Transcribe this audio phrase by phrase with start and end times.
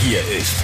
[0.00, 0.54] Hier ist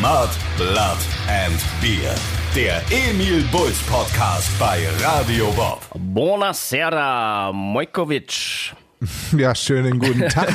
[0.00, 2.14] Mud, Blood and Beer.
[2.54, 5.80] Der Emil Bulls Podcast bei Radio Bob.
[5.94, 8.74] Buonasera, Mojkovic.
[9.36, 10.48] Ja, schönen guten Tag.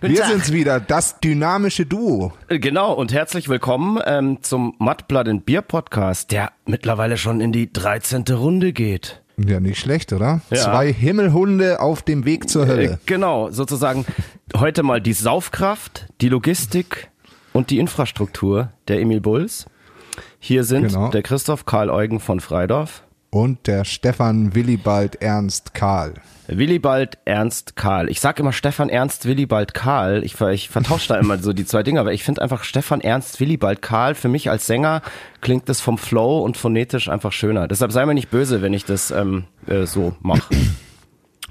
[0.00, 0.30] Guten Wir Tag.
[0.30, 2.32] sind's wieder, das dynamische Duo.
[2.48, 7.52] Genau, und herzlich willkommen ähm, zum Mud, Blood and Beer Podcast, der mittlerweile schon in
[7.52, 8.24] die 13.
[8.30, 9.20] Runde geht.
[9.36, 10.40] Ja, nicht schlecht, oder?
[10.48, 10.56] Ja.
[10.62, 12.98] Zwei Himmelhunde auf dem Weg zur Äh, Hölle.
[13.04, 14.06] genau, sozusagen
[14.56, 17.10] heute mal die Saufkraft, die Logistik
[17.58, 19.66] und die Infrastruktur der Emil Bulls.
[20.38, 21.08] Hier sind Genau.
[21.08, 26.14] der Christoph Karl Eugen von Freidorf, Und der Stefan Willibald Ernst Karl.
[26.46, 28.08] Willibald Ernst Karl.
[28.08, 30.24] Ich sag immer Stefan Ernst Willibald Karl.
[30.24, 33.38] Ich, ich vertausche da immer so die zwei Dinge, aber ich finde einfach Stefan Ernst
[33.40, 35.02] Willibald Karl für mich als Sänger
[35.42, 37.66] klingt das vom Flow und phonetisch einfach schöner.
[37.68, 40.54] Deshalb sei mir nicht böse, wenn ich das ähm, äh, so mache.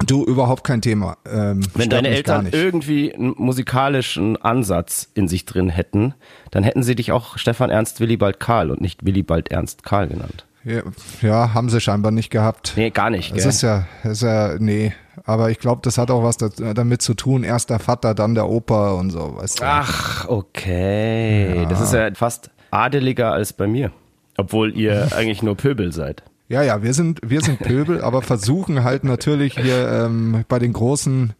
[0.05, 1.17] Du, überhaupt kein Thema.
[1.29, 6.13] Ähm, Wenn deine Eltern irgendwie einen musikalischen Ansatz in sich drin hätten,
[6.51, 10.45] dann hätten sie dich auch Stefan Ernst Willibald Karl und nicht Willibald Ernst Karl genannt.
[10.63, 10.81] Ja,
[11.21, 12.73] ja, haben sie scheinbar nicht gehabt.
[12.75, 13.31] Nee, gar nicht.
[13.35, 13.49] Es Gell?
[13.49, 14.93] ist ja, ist ja, nee.
[15.25, 17.43] Aber ich glaube, das hat auch was da- damit zu tun.
[17.43, 19.63] Erst der Vater, dann der Opa und so, weißt du.
[19.65, 21.65] Ach, okay.
[21.69, 23.91] Das ist ja fast adeliger als bei mir.
[24.37, 26.21] Obwohl ihr eigentlich nur Pöbel seid.
[26.49, 30.71] Ja, ja, wir sind, wir sind Pöbel, aber versuchen halt natürlich hier ähm, bei den
[30.71, 31.33] großen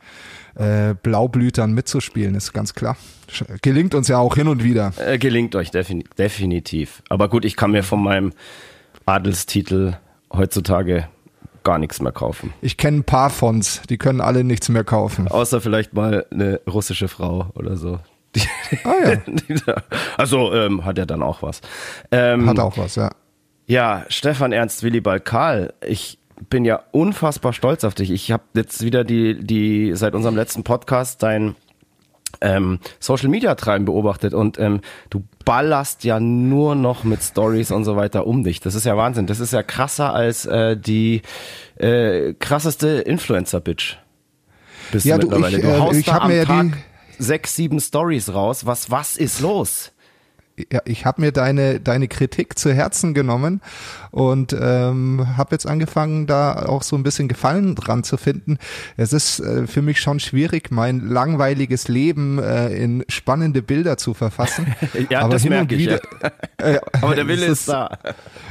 [0.56, 2.98] äh, Blaublütern mitzuspielen, ist ganz klar.
[3.62, 4.92] Gelingt uns ja auch hin und wieder.
[4.98, 7.04] Äh, gelingt euch defini definitiv.
[7.10, 8.34] Aber gut, ich kann mir von meinem
[9.06, 9.94] Adelstitel
[10.34, 11.08] heutzutage
[11.64, 12.54] gar nichts mehr kaufen.
[12.62, 15.28] Ich kenne ein paar Fonts, die können alle nichts mehr kaufen.
[15.28, 18.00] Außer vielleicht mal eine russische Frau oder so.
[18.36, 18.42] Die,
[18.84, 19.16] Ah ja.
[19.26, 19.56] die
[20.18, 21.62] also ähm, hat er dann auch was.
[22.12, 23.12] Ähm, Hat auch was, ja.
[23.68, 28.12] Ja, Stefan Ernst Willibald Karl, ich bin ja unfassbar stolz auf dich.
[28.12, 31.56] Ich habe jetzt wieder die, die seit unserem letzten Podcast dein
[32.40, 37.84] ähm, Social Media Treiben beobachtet und ähm, du ballerst ja nur noch mit Stories und
[37.84, 38.60] so weiter um dich.
[38.62, 39.26] Das ist ja Wahnsinn.
[39.28, 41.22] Das ist ja krasser als äh, die
[41.78, 43.98] äh, krasseste Influencer-Bitch.
[44.92, 45.58] Bist Ja, du mittlerweile.
[45.58, 46.68] ich, du äh, haust ich da hab am mir ja Tag
[47.18, 48.66] die- sechs, sieben Stories raus.
[48.66, 49.92] Was, was ist los?
[50.72, 53.62] Ja ich habe mir deine, deine Kritik zu Herzen genommen
[54.12, 58.58] und ähm, habe jetzt angefangen, da auch so ein bisschen Gefallen dran zu finden.
[58.96, 64.14] Es ist äh, für mich schon schwierig, mein langweiliges Leben äh, in spannende Bilder zu
[64.14, 64.76] verfassen.
[65.10, 66.02] Ja, das hin und merke ich, wieder,
[66.58, 67.98] äh, Aber der Wille ist da.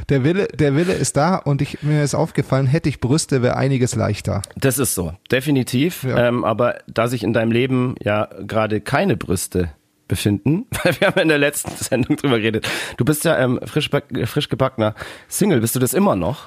[0.09, 3.57] Der Wille, der Wille ist da und ich, mir ist aufgefallen, hätte ich Brüste, wäre
[3.57, 4.43] einiges leichter.
[4.57, 6.05] Das ist so, definitiv.
[6.05, 6.29] Ja.
[6.29, 9.71] Ähm, aber da sich in deinem Leben ja gerade keine Brüste
[10.09, 12.69] befinden, weil wir haben in der letzten Sendung drüber geredet.
[12.97, 13.91] Du bist ja ähm, frisch,
[14.25, 14.95] frisch gebackener
[15.29, 15.61] Single.
[15.61, 16.45] Bist du das immer noch?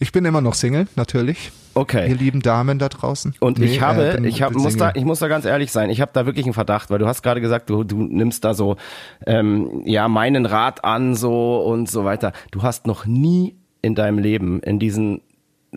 [0.00, 1.52] Ich bin immer noch Single, natürlich.
[1.76, 2.12] Ihr Okay.
[2.12, 3.34] lieben Damen da draußen.
[3.40, 5.70] Und Nee, ich äh, habe, bin- ich hab, muss da, ich muss da ganz ehrlich
[5.72, 5.88] sein.
[5.90, 8.54] Ich habe da wirklich einen Verdacht, weil du hast gerade gesagt, du, du nimmst da
[8.54, 8.76] so,
[9.26, 12.32] ähm, ja, meinen Rat an, so und so weiter.
[12.50, 15.20] Du hast noch nie in deinem Leben, in diesen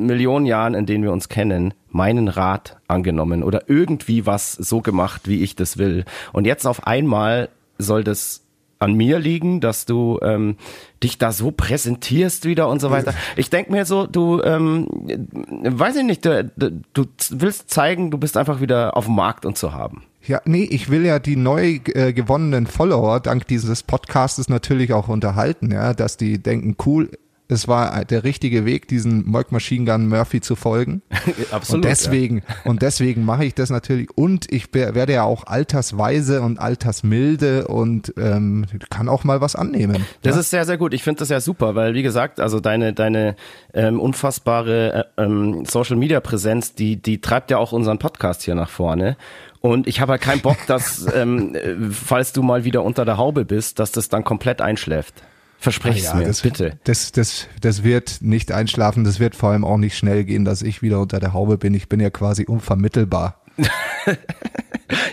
[0.06, 5.28] Millionen Jahren, in denen wir uns kennen, meinen Rat angenommen oder irgendwie was so gemacht,
[5.28, 6.06] wie ich das will.
[6.34, 8.44] Und jetzt auf einmal soll das
[8.80, 10.58] an mir liegen, dass du ähm,
[11.04, 13.14] dich da so präsentierst wieder und so weiter.
[13.36, 18.38] Ich denk mir so, du, ähm, weiß ich nicht, du, du willst zeigen, du bist
[18.38, 20.04] einfach wieder auf dem Markt und zu haben.
[20.28, 25.08] Ja, nee, ich will ja die neu äh, gewonnenen Follower dank dieses Podcastes natürlich auch
[25.08, 27.10] unterhalten, ja, dass die denken, cool,
[27.50, 31.02] es war der richtige Weg, diesen Moik Machine Gun Murphy zu folgen.
[31.52, 34.10] Absolut, und deswegen, und deswegen mache ich das natürlich.
[34.16, 40.06] Und ich werde ja auch altersweise und altersmilde und ähm, kann auch mal was annehmen.
[40.24, 40.94] Das ist sehr, sehr gut.
[40.94, 43.36] Ich finde das ja super, weil wie gesagt, also deine deine
[43.74, 48.56] ähm, unfassbare äh, ähm, Social Media Präsenz, die die treibt ja auch unseren Podcast hier
[48.56, 49.16] nach vorne.
[49.62, 53.18] Und ich habe halt keinen Bock, dass ähm, äh, falls du mal wieder unter der
[53.18, 55.24] Haube bist, dass das dann komplett einschläft.
[55.60, 56.78] Versprich's mir, das, bitte.
[56.84, 60.62] Das, das, das wird nicht einschlafen, das wird vor allem auch nicht schnell gehen, dass
[60.62, 61.74] ich wieder unter der Haube bin.
[61.74, 63.42] Ich bin ja quasi unvermittelbar.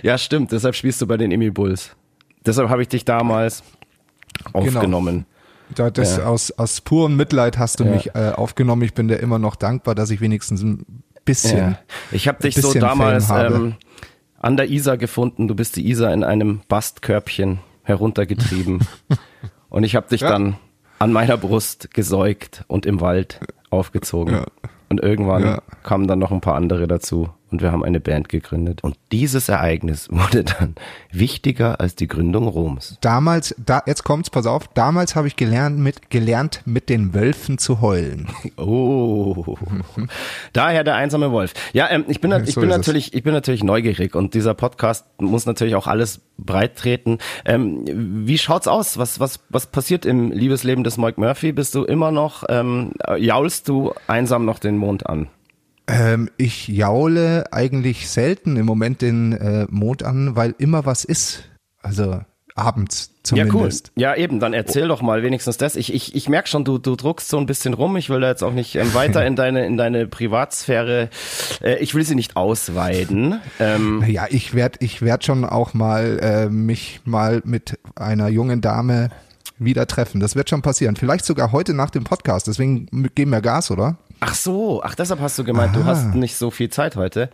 [0.02, 0.52] Ja, stimmt.
[0.52, 1.96] Deshalb spielst du bei den Emil Bulls.
[2.46, 3.62] Deshalb habe ich dich damals
[4.52, 5.26] aufgenommen.
[5.74, 6.26] Da, das Ja.
[6.26, 7.90] aus, aus purem Mitleid hast du Ja.
[7.90, 8.82] mich äh, aufgenommen.
[8.82, 10.84] Ich bin dir immer noch dankbar, dass ich wenigstens ein
[11.24, 11.58] bisschen.
[11.58, 11.78] Ja.
[12.12, 13.74] Ich habe dich so damals ähm,
[14.38, 15.48] an der Isar gefunden.
[15.48, 18.80] Du bist die Isar in einem Bastkörbchen heruntergetrieben.
[19.74, 20.30] und ich habe dich Ja.
[20.30, 20.56] dann
[21.00, 23.40] an meiner Brust gesäugt und im Wald
[23.70, 24.34] aufgezogen.
[24.34, 24.44] Ja.
[24.88, 27.30] Und irgendwann kamen dann noch ein paar andere dazu.
[27.54, 28.82] Und wir haben eine Band gegründet.
[28.82, 30.74] Und dieses Ereignis wurde dann
[31.12, 32.98] wichtiger als die Gründung Roms.
[33.00, 37.58] Damals, da, jetzt kommt's, pass auf, damals habe ich gelernt mit, gelernt, mit den Wölfen
[37.58, 38.26] zu heulen.
[38.56, 39.56] Oh,
[40.52, 41.54] daher der einsame Wolf.
[41.72, 42.76] Ja, ähm, ich bin, ich So bin es.
[42.76, 47.18] natürlich, ich bin natürlich neugierig und dieser Podcast muss natürlich auch alles breit treten.
[47.44, 47.84] Ähm,
[48.26, 48.96] wie schaut's aus?
[48.96, 51.52] Was, was, was passiert im Liebesleben des Mike Murphy?
[51.52, 55.28] Bist du immer noch, ähm, jaulst du einsam noch den Mond an?
[55.86, 61.44] Ähm, ich jaule eigentlich selten im Moment den äh, Mond an, weil immer was ist.
[61.82, 62.20] Also
[62.54, 63.88] abends zumindest.
[63.88, 64.16] Ja, cool.
[64.16, 65.74] Ja, eben, dann erzähl doch mal wenigstens das.
[65.76, 67.96] Ich, ich, ich merk schon, du, du druckst so ein bisschen rum.
[67.96, 71.10] Ich will da jetzt auch nicht ähm, weiter in deine, in deine Privatsphäre,
[71.62, 73.40] äh, ich will sie nicht ausweiden.
[73.58, 78.60] Ähm, Ja, ich werd, ich werd schon auch mal äh, mich mal mit einer jungen
[78.60, 79.10] Dame
[79.58, 80.20] wieder treffen.
[80.20, 80.96] Das wird schon passieren.
[80.96, 82.46] Vielleicht sogar heute nach dem Podcast.
[82.46, 83.96] Deswegen geben wir Gas, oder?
[84.24, 85.86] Ach so, ach, deshalb hast du gemeint, du Ah.
[85.86, 87.28] hast nicht so viel Zeit heute.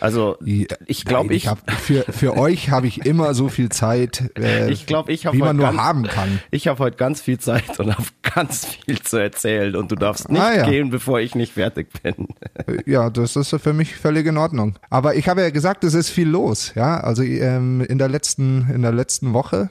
[0.00, 4.32] Also, ich glaube, Nein, ich, hab, für für euch habe ich immer so viel Zeit,
[4.36, 6.40] äh, ich glaube, ich habe wie man nur ganz, haben kann.
[6.50, 10.28] Ich habe heute ganz viel Zeit und habe ganz viel zu erzählen und du darfst
[10.28, 10.68] nicht Ah, ja.
[10.68, 12.26] gehen, bevor ich nicht fertig bin.
[12.84, 14.76] Ja, das ist für mich völlig in Ordnung.
[14.90, 16.98] Aber ich habe ja gesagt, es ist viel los, ja.
[16.98, 19.70] Also ähm, in der letzten in der letzten Woche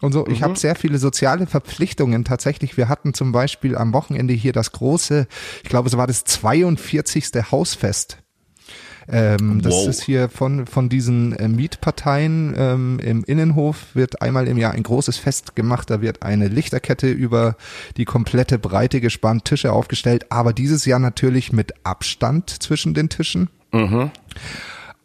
[0.00, 0.26] und so.
[0.28, 2.76] Ich habe sehr viele soziale Verpflichtungen tatsächlich.
[2.76, 5.26] Wir hatten zum Beispiel am Wochenende hier das große,
[5.62, 7.50] ich glaube, es war das 42.
[7.50, 8.18] Hausfest.
[9.10, 9.88] Ähm, das Wow.
[9.88, 14.82] ist hier von, von diesen äh, Mietparteien ähm, im Innenhof wird einmal im Jahr ein
[14.82, 15.88] großes Fest gemacht.
[15.88, 17.56] Da wird eine Lichterkette über
[17.96, 23.48] die komplette Breite gespannt, Tische aufgestellt, aber dieses Jahr natürlich mit Abstand zwischen den Tischen.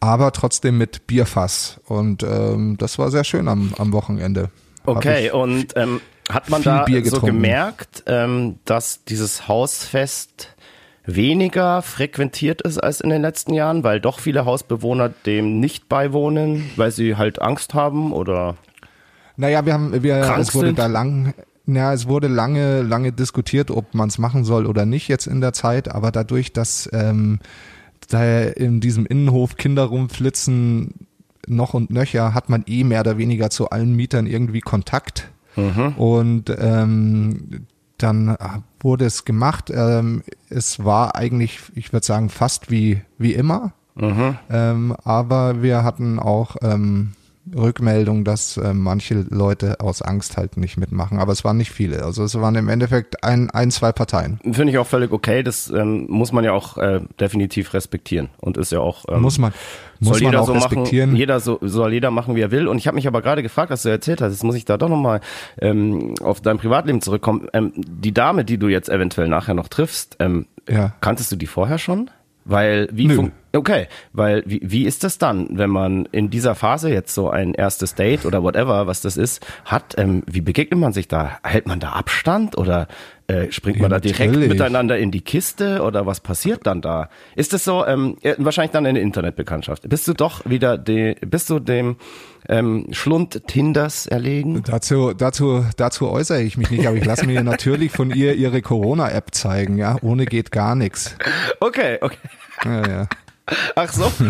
[0.02, 1.80] Aber trotzdem mit Bierfass.
[1.86, 4.50] Und ähm, das war sehr schön am, am Wochenende.
[4.86, 10.56] Okay, und ähm, hat man da so gemerkt, ähm, dass dieses Hausfest
[11.06, 16.70] weniger frequentiert ist als in den letzten Jahren, weil doch viele Hausbewohner dem nicht beiwohnen,
[16.76, 18.56] weil sie halt Angst haben oder
[19.36, 20.80] Naja, wir haben, wir, Krank es wurde sind?
[20.80, 21.34] da lang,
[21.66, 25.42] ja, es wurde lange, lange diskutiert, ob man es machen soll oder nicht jetzt in
[25.42, 27.40] der Zeit, aber dadurch, dass ähm,
[28.10, 31.08] da in diesem Innenhof Kinder rumflitzen,
[31.48, 35.30] noch und nöcher, hat man eh mehr oder weniger zu allen Mietern irgendwie Kontakt.
[35.98, 37.66] Und ähm,
[37.98, 38.36] dann
[38.80, 39.72] wurde es gemacht.
[39.74, 43.74] Ähm, es war eigentlich, ich würde sagen, fast wie, wie immer.
[44.50, 47.12] Ähm, aber wir hatten auch ähm,
[47.56, 51.20] Rückmeldung, dass äh, manche Leute aus Angst halt nicht mitmachen.
[51.20, 52.04] Aber es waren nicht viele.
[52.04, 54.40] Also es waren im Endeffekt ein, ein zwei Parteien.
[54.44, 55.44] finde ich auch völlig okay.
[55.44, 59.40] Das ähm, muss man ja auch äh, definitiv respektieren und ist ja auch ähm, Muss
[59.40, 59.52] man,
[60.00, 61.10] muss soll man jeder auch so respektieren.
[61.12, 61.20] machen.
[61.20, 62.68] Jeder so, soll jeder machen, wie er will.
[62.68, 64.32] Und ich habe mich aber gerade gefragt, was du erzählt hast.
[64.32, 65.20] Jetzt muss ich da doch nochmal
[65.60, 67.48] ähm, auf dein Privatleben zurückkommen.
[67.54, 70.94] Ähm, die Dame, die du jetzt eventuell nachher noch triffst, ähm, Ja.
[71.02, 72.10] kanntest du die vorher schon?
[72.46, 73.16] Weil wie Nö.
[73.16, 77.30] fun- okay, weil wie, wie ist das dann, wenn man in dieser Phase jetzt so
[77.30, 79.96] ein erstes Date oder whatever, was das ist, hat?
[79.98, 81.40] Ähm, wie begegnet man sich da?
[81.44, 82.88] Hält man da Abstand oder
[83.28, 84.50] äh, springt man Ja, da direkt natürlich.
[84.50, 87.10] miteinander in die Kiste oder was passiert dann da?
[87.36, 89.88] Ist das so ähm, ja, wahrscheinlich dann eine Internetbekanntschaft?
[89.88, 91.96] Bist du doch wieder de, bist du dem
[92.50, 94.64] ähm, Schlund Tinders erlegen?
[94.66, 98.62] Dazu, dazu, dazu äußere ich mich nicht, aber ich lasse mir natürlich von ihr ihre
[98.62, 99.96] Corona-App zeigen, ja.
[100.02, 101.16] Ohne geht gar nichts.
[101.62, 102.18] Okay, okay.
[102.66, 103.08] Ja, ja.
[103.76, 104.12] Ach so.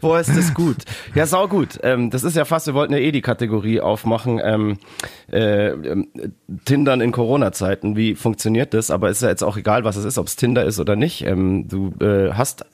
[0.00, 0.76] Boah, ist das gut.
[1.14, 1.78] Ja, sau gut.
[1.82, 4.78] Ähm, das ist ja fast, wir wollten ja eh die Kategorie aufmachen, ähm,
[5.30, 6.08] äh, ähm,
[6.64, 7.96] Tindern in Corona-Zeiten.
[7.96, 8.90] Wie funktioniert das?
[8.90, 11.26] Aber ist ja jetzt auch egal, was es ist, ob es Tinder ist oder nicht.
[11.26, 12.64] Ähm, du äh, hast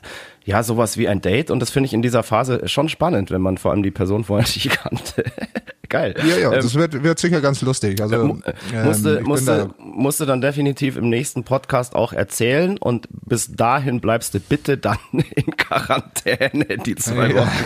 [0.44, 3.42] ja sowas wie ein Date und das finde ich in dieser Phase schon spannend, wenn
[3.42, 5.24] man vor allem die Person vorher nicht kannte.
[5.96, 6.14] Geil.
[6.18, 8.00] Ja, ja, Ähm, das wird, wird sicher ganz lustig.
[8.00, 8.42] Also, ähm,
[8.84, 14.00] musste, bin musste, da- musste dann definitiv im nächsten Podcast auch erzählen und bis dahin
[14.00, 14.98] bleibst du bitte dann
[15.34, 17.36] in Quarantäne die zwei Ja.
[17.38, 17.50] Wochen.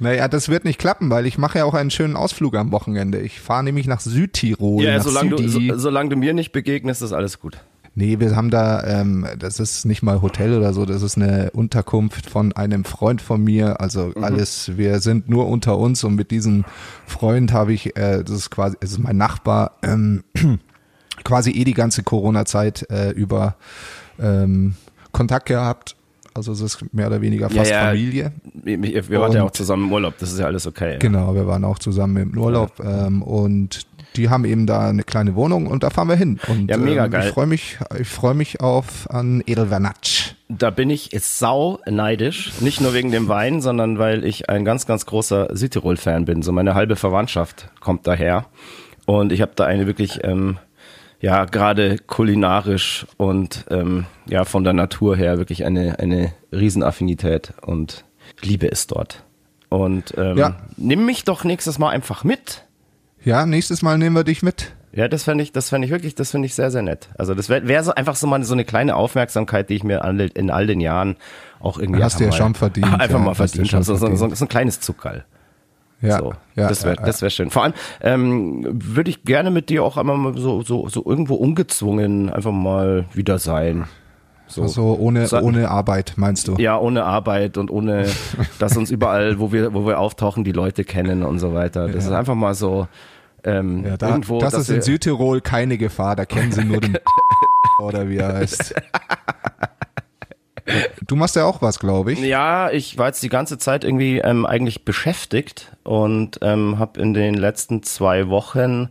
[0.00, 3.20] Naja, das wird nicht klappen, weil ich mache ja auch einen schönen Ausflug am Wochenende.
[3.20, 4.82] Ich fahre nämlich nach Südtirol.
[4.82, 7.58] Ja, nach solange du, so, solange du mir nicht begegnest, ist alles gut.
[7.94, 11.50] Nee, wir haben da, ähm, das ist nicht mal Hotel oder so, das ist eine
[11.52, 13.80] Unterkunft von einem Freund von mir.
[13.82, 14.24] Also Mhm.
[14.24, 16.64] alles, wir sind nur unter uns und mit diesem
[17.06, 20.24] Freund habe ich, äh, das ist quasi, es ist mein Nachbar, ähm,
[21.24, 23.56] quasi eh die ganze Corona-Zeit äh, über
[24.18, 24.74] ähm,
[25.12, 25.96] Kontakt gehabt.
[26.34, 27.88] Also es ist mehr oder weniger fast Ja, ja.
[27.88, 28.32] Familie.
[28.64, 28.80] Wir,
[29.20, 30.96] waren ja Und- auch zusammen im Urlaub, das ist ja alles okay.
[30.98, 35.34] Genau, wir waren auch zusammen im Urlaub ähm, und die haben eben da eine kleine
[35.34, 36.38] Wohnung und da fahren wir hin.
[36.48, 37.26] Und Ja, mega ähm, geil.
[37.26, 40.32] ich freue mich, ich freue mich auf an Edelvernatsch.
[40.48, 42.52] Da bin ich sau neidisch.
[42.60, 46.42] Nicht nur wegen dem Wein, sondern weil ich ein ganz, ganz großer Südtirol-Fan bin.
[46.42, 48.46] So meine halbe Verwandtschaft kommt daher.
[49.06, 50.58] Und ich habe da eine wirklich, ähm,
[51.20, 58.04] ja gerade kulinarisch und ähm, ja von der Natur her wirklich eine, eine Riesenaffinität und
[58.42, 59.22] liebe es dort.
[59.68, 60.56] Und ähm, Ja.
[60.76, 62.64] nimm mich doch nächstes Mal einfach mit.
[63.24, 64.72] Ja, nächstes Mal nehmen wir dich mit.
[64.94, 67.08] Ja, das fände ich, das fände ich wirklich, das finde ich sehr, sehr nett.
[67.16, 70.04] Also das wäre wär so einfach so mal so eine kleine Aufmerksamkeit, die ich mir
[70.04, 71.16] alle, in all den Jahren
[71.60, 73.68] auch irgendwie Hast einfach du ja mal, schon verdient, Einfach ja, mal verdient.
[73.68, 73.84] schon habe.
[73.84, 74.36] So, so, so, verdient.
[74.36, 75.24] so ein kleines Zuckerl.
[76.02, 77.50] Ja, so, ja, das wäre ja, das wär schön.
[77.50, 81.36] Vor allem ähm, würde ich gerne mit dir auch einmal mal so, so, so irgendwo
[81.36, 83.84] ungezwungen einfach mal wieder sein.
[84.48, 84.66] So.
[84.66, 86.56] So ohne, So- ohne Arbeit, meinst du?
[86.58, 88.06] Ja, ohne Arbeit und ohne,
[88.58, 91.88] dass uns überall, wo wir, wo wir auftauchen, die Leute kennen und so weiter.
[91.88, 92.88] Das ist einfach mal so
[93.44, 94.38] ähm, Ja, da, irgendwo.
[94.38, 96.98] das ist in Südtirol keine Gefahr, da kennen sie nur den
[97.80, 98.74] oder wie er heißt.
[101.06, 102.20] Du machst ja auch was, glaube ich.
[102.20, 107.14] Ja, ich war jetzt die ganze Zeit irgendwie ähm, eigentlich beschäftigt und ähm, habe in
[107.14, 108.88] den letzten zwei Wochen,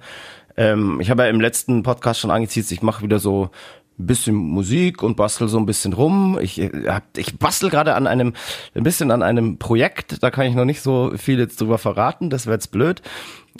[0.57, 3.49] ähm, ich habe ja im letzten Podcast schon angezielt, ich mache wieder so
[3.97, 6.37] ein bisschen Musik und bastel so ein bisschen rum.
[6.41, 8.33] Ich, äh, hab, ich bastel gerade an einem,
[8.75, 12.29] ein bisschen an einem Projekt, da kann ich noch nicht so viel jetzt drüber verraten,
[12.29, 13.01] das wäre jetzt blöd.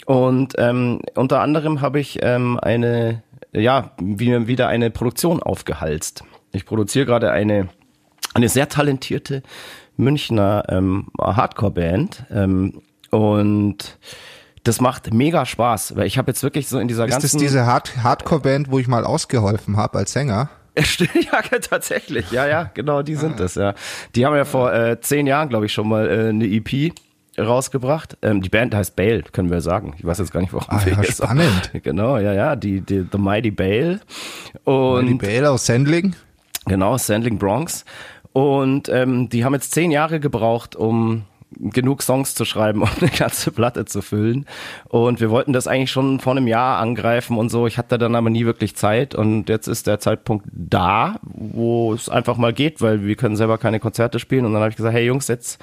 [0.06, 6.24] Und ähm, unter anderem habe ich ähm, eine, ja, wie- wieder eine Produktion aufgehalst.
[6.52, 7.68] Ich produziere gerade eine
[8.34, 9.42] eine sehr talentierte
[9.98, 12.80] Münchner ähm, Hardcore-Band ähm,
[13.10, 13.98] und
[14.64, 17.42] das macht mega Spaß, weil ich habe jetzt wirklich so in dieser Ist ganzen das
[17.42, 20.48] diese Hard Hardcore-Band, wo ich mal ausgeholfen habe als Sänger?
[20.76, 23.74] ja, tatsächlich, ja, ja, genau, die sind es, ja.
[24.14, 26.94] Die haben ja vor äh, zehn Jahren, glaube ich, schon mal äh, eine EP
[27.38, 28.16] rausgebracht.
[28.22, 29.94] Ähm, die Band heißt Bale, können wir sagen.
[29.98, 31.70] Ich weiß jetzt gar nicht, warum Ah, wir ja, spannend.
[31.82, 34.00] Genau, ja, ja, die, die The Mighty Bale.
[34.54, 36.14] Die Und Bale aus Sendling?
[36.66, 37.84] Genau, Sandling Bronx.
[38.32, 41.24] Und ähm, die haben jetzt zehn Jahre gebraucht, um
[41.58, 44.46] genug Songs zu schreiben, um eine ganze Platte zu füllen.
[44.88, 47.66] Und wir wollten das eigentlich schon vor einem Jahr angreifen und so.
[47.66, 49.14] Ich hatte dann aber nie wirklich Zeit.
[49.14, 53.58] Und jetzt ist der Zeitpunkt da, wo es einfach mal geht, weil wir können selber
[53.58, 54.46] keine Konzerte spielen.
[54.46, 55.62] Und dann habe ich gesagt, hey Jungs, jetzt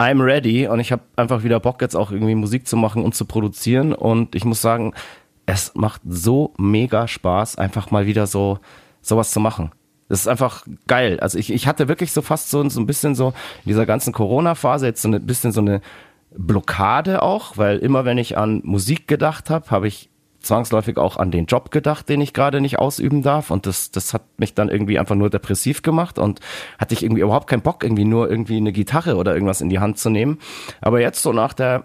[0.00, 0.66] I'm ready.
[0.66, 3.92] Und ich habe einfach wieder Bock, jetzt auch irgendwie Musik zu machen und zu produzieren.
[3.92, 4.94] Und ich muss sagen,
[5.44, 8.58] es macht so mega Spaß, einfach mal wieder so
[9.02, 9.72] sowas zu machen.
[10.08, 11.20] Das ist einfach geil.
[11.20, 13.28] Also ich, ich hatte wirklich so fast so, so ein bisschen so
[13.64, 15.82] in dieser ganzen Corona-Phase jetzt so ein bisschen so eine
[16.36, 20.09] Blockade auch, weil immer wenn ich an Musik gedacht habe, habe ich
[20.40, 23.50] zwangsläufig auch an den Job gedacht, den ich gerade nicht ausüben darf.
[23.50, 26.40] Und das, das hat mich dann irgendwie einfach nur depressiv gemacht und
[26.78, 29.78] hatte ich irgendwie überhaupt keinen Bock, irgendwie nur irgendwie eine Gitarre oder irgendwas in die
[29.78, 30.38] Hand zu nehmen.
[30.80, 31.84] Aber jetzt so nach der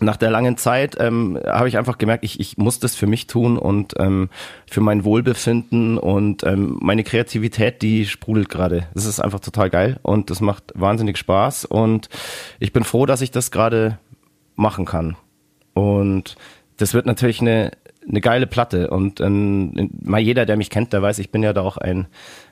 [0.00, 3.26] nach der langen Zeit ähm, habe ich einfach gemerkt, ich, ich muss das für mich
[3.28, 4.28] tun und ähm,
[4.68, 8.88] für mein Wohlbefinden und ähm, meine Kreativität, die sprudelt gerade.
[8.94, 12.08] Das ist einfach total geil und das macht wahnsinnig Spaß und
[12.58, 13.98] ich bin froh, dass ich das gerade
[14.56, 15.16] machen kann.
[15.74, 16.36] Und
[16.76, 17.72] das wird natürlich eine,
[18.08, 21.52] eine geile Platte und ähm, mal jeder, der mich kennt, der weiß, ich bin ja
[21.52, 22.06] da auch ein,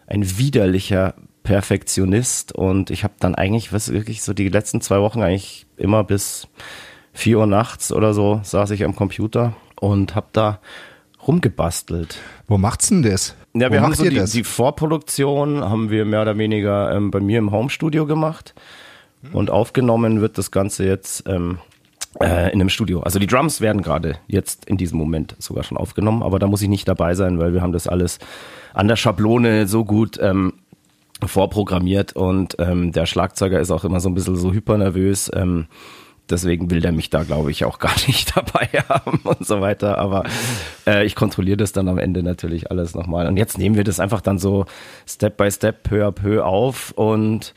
[0.07, 5.23] ein widerlicher Perfektionist und ich habe dann eigentlich, was wirklich so die letzten zwei Wochen
[5.23, 6.49] eigentlich immer bis
[7.13, 10.61] vier Uhr nachts oder so saß ich am Computer und habe da
[11.27, 12.19] rumgebastelt.
[12.47, 13.37] Wo macht's denn das?
[13.55, 14.33] Ja, Wo wir haben macht so die, das?
[14.33, 18.55] die Vorproduktion haben wir mehr oder weniger ähm, bei mir im Homestudio gemacht
[19.33, 21.59] und aufgenommen wird das Ganze jetzt ähm,
[22.21, 23.01] äh, in einem Studio.
[23.01, 26.63] Also die Drums werden gerade jetzt in diesem Moment sogar schon aufgenommen, aber da muss
[26.63, 28.19] ich nicht dabei sein, weil wir haben das alles
[28.75, 30.55] an der Schablone so gut ähm,
[31.25, 35.31] vorprogrammiert und ähm, der Schlagzeuger ist auch immer so ein bisschen so hypernervös.
[35.35, 35.67] Ähm,
[36.31, 39.99] deswegen will der mich da, glaube ich, auch gar nicht dabei haben und so weiter.
[39.99, 40.25] Aber
[40.87, 43.27] äh, ich kontrolliere das dann am Ende natürlich alles nochmal.
[43.27, 44.67] Und jetzt nehmen wir das einfach dann so
[45.07, 46.93] Step by Step, peu à peu auf.
[46.93, 47.55] Und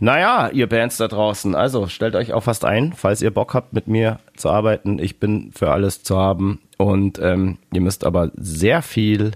[0.00, 3.72] naja, ihr Bands da draußen, also stellt euch auch fast ein, falls ihr Bock habt,
[3.72, 4.98] mit mir zu arbeiten.
[4.98, 6.60] Ich bin für alles zu haben.
[6.78, 9.32] Und ähm, ihr müsst aber sehr viel,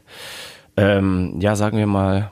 [0.77, 2.31] ähm, ja, sagen wir mal,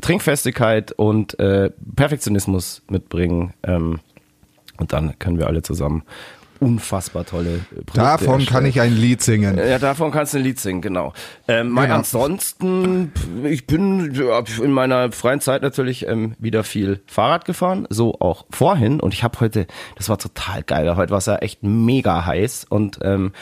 [0.00, 3.54] Trinkfestigkeit und äh, Perfektionismus mitbringen.
[3.62, 4.00] Ähm,
[4.80, 6.02] und dann können wir alle zusammen
[6.60, 8.66] unfassbar tolle Projekte Davon kann erstellen.
[8.66, 9.56] ich ein Lied singen.
[9.56, 11.12] Ja, davon kannst du ein Lied singen, genau.
[11.48, 11.94] Ähm, Genau.
[11.94, 13.12] Ansonsten,
[13.44, 19.00] ich bin in meiner freien Zeit natürlich ähm, wieder viel Fahrrad gefahren, so auch vorhin.
[19.00, 22.66] Und ich habe heute, das war total geil, heute war es ja echt mega heiß
[22.68, 23.32] und ähm,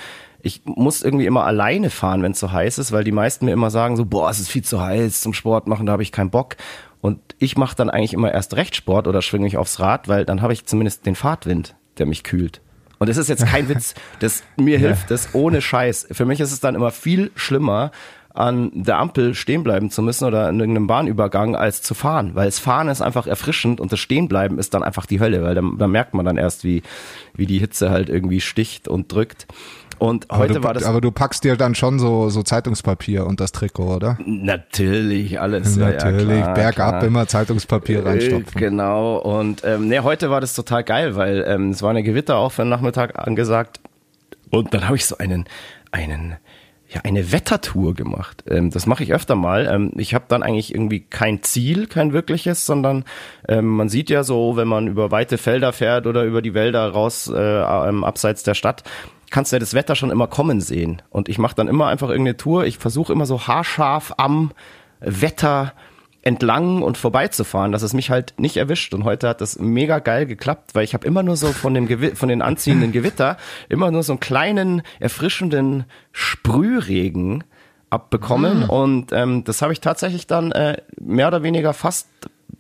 [0.41, 3.53] ich muss irgendwie immer alleine fahren, wenn es so heiß ist, weil die meisten mir
[3.53, 6.13] immer sagen so, boah, es ist viel zu heiß zum Sport machen, da habe ich
[6.13, 6.57] keinen Bock.
[7.01, 10.25] Und ich mache dann eigentlich immer erst recht Sport oder schwinge mich aufs Rad, weil
[10.25, 12.61] dann habe ich zumindest den Fahrtwind, der mich kühlt.
[12.99, 16.09] Und das ist jetzt kein Witz, das mir hilft das ohne Scheiß.
[16.11, 17.93] Für mich ist es dann immer viel schlimmer,
[18.39, 22.35] an der Ampel stehen bleiben zu müssen oder in irgendeinem Bahnübergang, als zu fahren.
[22.35, 25.57] Weil das Fahren ist einfach erfrischend und das Stehenbleiben ist dann einfach die Hölle, weil
[25.57, 26.83] da, da merkt man dann erst, wie,
[27.35, 29.49] wie die Hitze halt irgendwie sticht und drückt.
[29.99, 33.27] Und aber heute du, war das aber du packst dir dann schon so, so Zeitungspapier
[33.27, 34.19] und das Trikot, oder?
[34.25, 35.77] natürlich alles.
[35.77, 37.05] ja, ja, Natürlich, klar, bergab klar.
[37.05, 38.61] immer Zeitungspapier Äh, reinstopfen.
[38.61, 42.37] Genau, und ähm, nee, heute war das total geil, weil ähm, es war eine Gewitter
[42.37, 43.81] auch für den Nachmittag angesagt.
[44.51, 45.45] Und dann habe ich so einen,
[45.91, 46.37] einen,
[46.89, 48.45] ja, eine Wettertour gemacht.
[48.49, 49.67] Ähm, das mache ich öfter mal.
[49.67, 53.05] Ähm, ich habe dann eigentlich irgendwie kein Ziel, kein wirkliches, sondern
[53.47, 56.89] ähm, man sieht ja so, wenn man über weite Felder fährt oder über die Wälder
[56.89, 58.85] raus äh, ähm, abseits der Stadt,
[59.31, 61.03] kannst du ja das Wetter schon immer kommen sehen.
[61.11, 62.65] Und ich mache dann immer einfach irgendeine Tour.
[62.65, 64.53] Ich versuche immer so haarscharf am
[65.01, 65.73] Wetter
[66.23, 68.93] entlang und vorbeizufahren, dass es mich halt nicht erwischt.
[68.93, 71.87] Und heute hat das mega geil geklappt, weil ich habe immer nur so von dem
[71.87, 73.37] Gewi von den anziehenden Gewitter
[73.69, 77.45] immer nur so einen kleinen erfrischenden Sprühregen
[77.91, 82.09] abbekommen und ähm, das habe ich tatsächlich dann äh, mehr oder weniger fast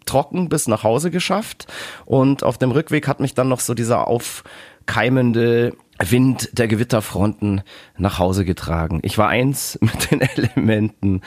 [0.07, 1.67] trocken bis nach Hause geschafft
[2.07, 7.63] und auf dem Rückweg hat mich dann noch so dieser aufkeimende Wind der Gewitterfronten
[7.97, 9.01] nach Hause getragen.
[9.03, 11.23] Ich war eins mit den Elementen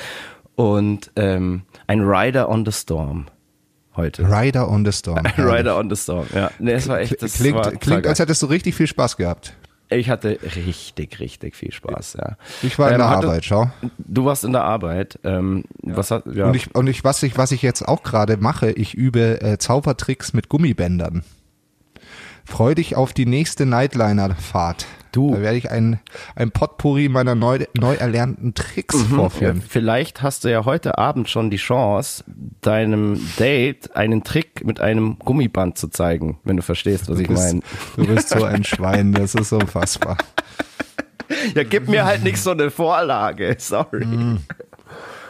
[0.55, 3.25] und ähm, ein Rider on the Storm
[3.95, 4.23] heute.
[4.29, 5.17] Rider on the Storm.
[5.25, 6.51] Ein Rider on the Storm, ja.
[6.59, 8.25] Nee, es war echt, das klingt war klingt als geil.
[8.25, 9.53] hättest du richtig viel Spaß gehabt.
[9.93, 12.37] Ich hatte richtig, richtig viel Spaß, ja.
[12.61, 13.69] Ich war in Ähm, der hatte- Arbeit, schau.
[13.97, 15.19] Du warst in der Arbeit.
[15.25, 16.45] Ähm, Was hat, ja.
[16.45, 19.57] Und ich, und ich, was ich, was ich jetzt auch gerade mache, ich übe äh,
[19.57, 21.23] Zaubertricks mit Gummibändern.
[22.45, 24.85] Freu dich auf die nächste Nightliner-Fahrt.
[25.11, 25.35] Du.
[25.35, 25.99] Da werde ich ein,
[26.35, 29.61] ein Potpourri meiner neu, neu erlernten Tricks Ja, vorführen.
[29.67, 32.23] vielleicht hast du ja heute Abend schon die Chance,
[32.61, 37.33] deinem Date einen Trick mit einem Gummiband zu zeigen, wenn du verstehst, was ich Du
[37.33, 37.61] bist, meine.
[37.97, 40.17] du bist so ein Schwein, das ist unfassbar.
[41.55, 44.05] Ja, gib mir halt nicht so eine Vorlage, sorry.
[44.05, 44.39] Mhm.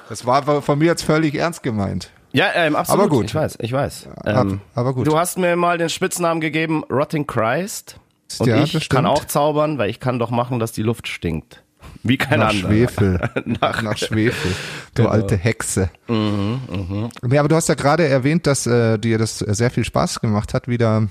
[0.10, 2.12] Das war von mir jetzt völlig ernst gemeint.
[2.33, 3.01] Ja, ähm, absolut.
[3.01, 3.25] Aber gut.
[3.25, 4.07] Ich weiß, ich weiß.
[4.25, 5.07] Ähm, aber gut.
[5.07, 7.97] Du hast mir mal den Spitznamen gegeben, Rotting Christ.
[8.39, 11.63] Und Ja, ich kann auch zaubern, weil ich kann doch machen, dass die Luft stinkt.
[12.03, 12.69] Wie kein Nach anderer.
[12.69, 13.29] Schwefel.
[13.45, 14.51] Nach- Nach, Schwefel.
[14.95, 15.09] Du Genau.
[15.13, 15.89] alte Hexe.
[16.07, 20.21] Mhm, Nee, aber du hast ja gerade erwähnt, dass äh, dir das sehr viel Spaß
[20.21, 21.07] gemacht hat, wieder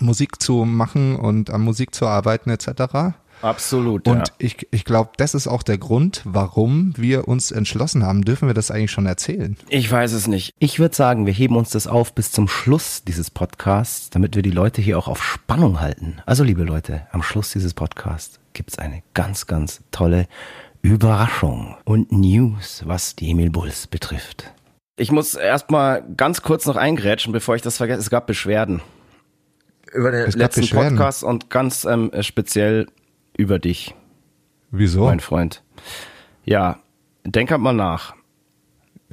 [0.00, 3.14] Musik zu machen und an Musik zu arbeiten etc.
[3.44, 4.34] Absolut, Und ja.
[4.38, 8.24] ich, ich glaube, das ist auch der Grund, warum wir uns entschlossen haben.
[8.24, 9.58] Dürfen wir das eigentlich schon erzählen?
[9.68, 10.54] Ich weiß es nicht.
[10.58, 14.42] Ich würde sagen, wir heben uns das auf bis zum Schluss dieses Podcasts, damit wir
[14.42, 16.22] die Leute hier auch auf Spannung halten.
[16.24, 20.26] Also, liebe Leute, am Schluss dieses Podcasts gibt's eine ganz, ganz tolle
[20.80, 24.54] Überraschung und News, was die Emil Bulls betrifft.
[24.96, 28.00] Ich muss erstmal ganz kurz noch eingrätschen, bevor ich das vergesse.
[28.00, 28.80] Es gab Beschwerden.
[29.92, 30.66] Über den Es letzten?
[30.68, 32.86] Podcast und ganz ähm, speziell
[33.36, 33.94] über dich,
[34.70, 35.04] Wieso?
[35.06, 35.62] mein Freund.
[36.44, 36.78] Ja,
[37.24, 38.14] denk halt mal nach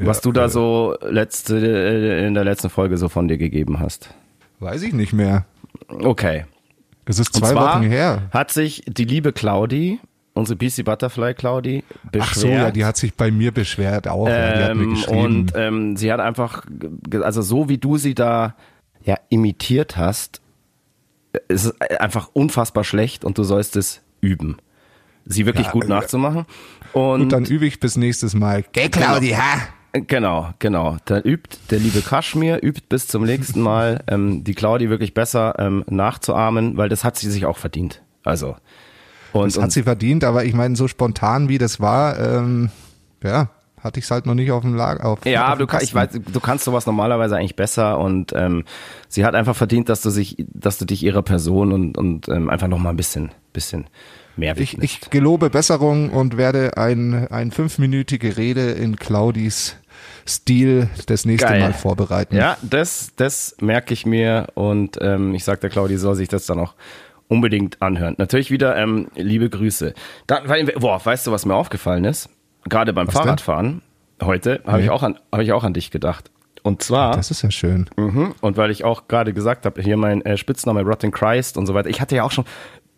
[0.06, 3.38] was Ja, du da äh, so letzte, äh, in der letzten Folge so von dir
[3.38, 4.14] gegeben hast.
[4.60, 5.46] Weiß ich nicht mehr.
[5.88, 6.46] Okay.
[7.06, 8.30] Es ist zwei Wochen her.
[8.32, 10.00] hat sich die liebe Claudi,
[10.34, 12.30] unsere BC Butterfly Claudi, beschwert.
[12.30, 14.26] Ach so, ja, die hat sich bei mir beschwert auch.
[14.26, 15.20] mir ähm, geschrieben.
[15.20, 16.66] und ähm, sie hat einfach,
[17.12, 18.56] also so wie du sie da
[19.04, 20.42] ja imitiert hast,
[21.48, 24.58] ist es einfach unfassbar schlecht und du sollst es üben.
[25.26, 26.46] Sie wirklich Ja, gut äh, nachzumachen.
[26.94, 28.64] Und, und dann übe ich bis nächstes Mal.
[28.72, 29.60] Geh, Claudi, ha!
[29.94, 30.98] Genau, genau.
[31.06, 35.56] Dann übt der liebe Kaschmir, übt bis zum nächsten Mal ähm, die Claudi wirklich besser
[35.60, 38.02] ähm, nachzuahmen, weil das hat sie sich auch verdient.
[38.24, 38.56] Also.
[39.34, 42.70] Und, Das hat und sie verdient, aber ich meine, so spontan wie das war, ähm,
[43.24, 43.50] ja,
[43.84, 45.06] hatte ich es halt noch nicht auf dem Lager.
[45.06, 48.64] Auf, ja, auf du, kann, ich weiß, du kannst sowas normalerweise eigentlich besser und ähm,
[49.08, 52.50] sie hat einfach verdient, dass du sich, dass du dich ihrer Person und, und ähm,
[52.50, 53.88] einfach noch mal ein bisschen, bisschen
[54.36, 55.04] mehr Ich, widmest.
[55.04, 59.78] ich gelobe Besserung und werde ein, ein fünfminütige Rede in Claudis
[60.28, 61.60] Stil das nächste Geil.
[61.60, 62.36] Mal vorbereiten.
[62.36, 66.46] Ja, das, das merke ich mir und ähm, ich sag der Claudi soll sich das
[66.46, 66.76] dann auch
[67.28, 68.16] unbedingt anhören.
[68.18, 69.94] Natürlich wieder ähm, liebe Grüße.
[70.28, 72.30] Dann, weil, boah, weißt du, was mir aufgefallen ist?
[72.70, 73.24] Gerade beim Was denn?
[73.24, 73.82] Fahrradfahren
[74.22, 74.84] heute habe Nee.
[74.86, 76.30] ich auch an habe ich auch an dich gedacht.
[76.64, 77.90] Und zwar Das ist ja schön.
[77.98, 78.36] Mhm.
[78.42, 81.74] Und weil ich auch gerade gesagt habe, hier mein äh, Spitzname Rotten Christ und so
[81.74, 81.90] weiter.
[81.90, 82.46] Ich hatte ja auch schon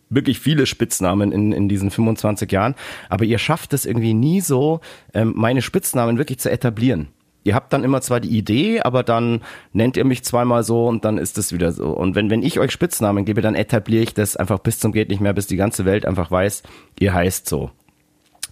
[0.10, 2.76] wirklich viele Spitznamen in, in diesen 25 Jahren,
[3.10, 4.82] aber ihr schafft es irgendwie nie so,
[5.13, 7.08] ähm, meine Spitznamen wirklich zu etablieren.
[7.45, 9.41] Ihr habt dann immer zwar die Idee, aber dann
[9.73, 11.88] nennt ihr mich zweimal so und dann ist es wieder so.
[11.88, 15.10] Und wenn, wenn ich euch Spitznamen gebe, dann etabliere ich das einfach bis zum geht
[15.10, 16.63] nicht mehr, bis die ganze Welt einfach weiß,
[16.99, 17.71] ihr heißt so.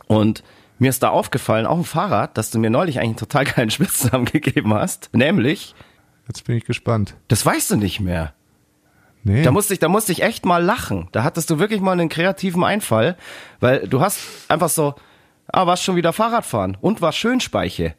[0.08, 0.44] Und
[0.82, 3.70] mir ist da aufgefallen, auf dem Fahrrad, dass du mir neulich eigentlich einen total geilen
[3.70, 5.76] Spitznamen gegeben hast, nämlich
[6.28, 7.16] Jetzt bin ich gespannt.
[7.28, 8.34] das weißt du nicht mehr.
[9.24, 9.44] Nee.
[9.44, 11.08] Da musste ich, da musste ich echt mal lachen.
[11.12, 13.16] Da hattest du wirklich mal einen kreativen Einfall,
[13.60, 14.96] weil du hast einfach so,
[15.54, 17.94] Ah, warst schon wieder Fahrradfahren und war schön Speiche.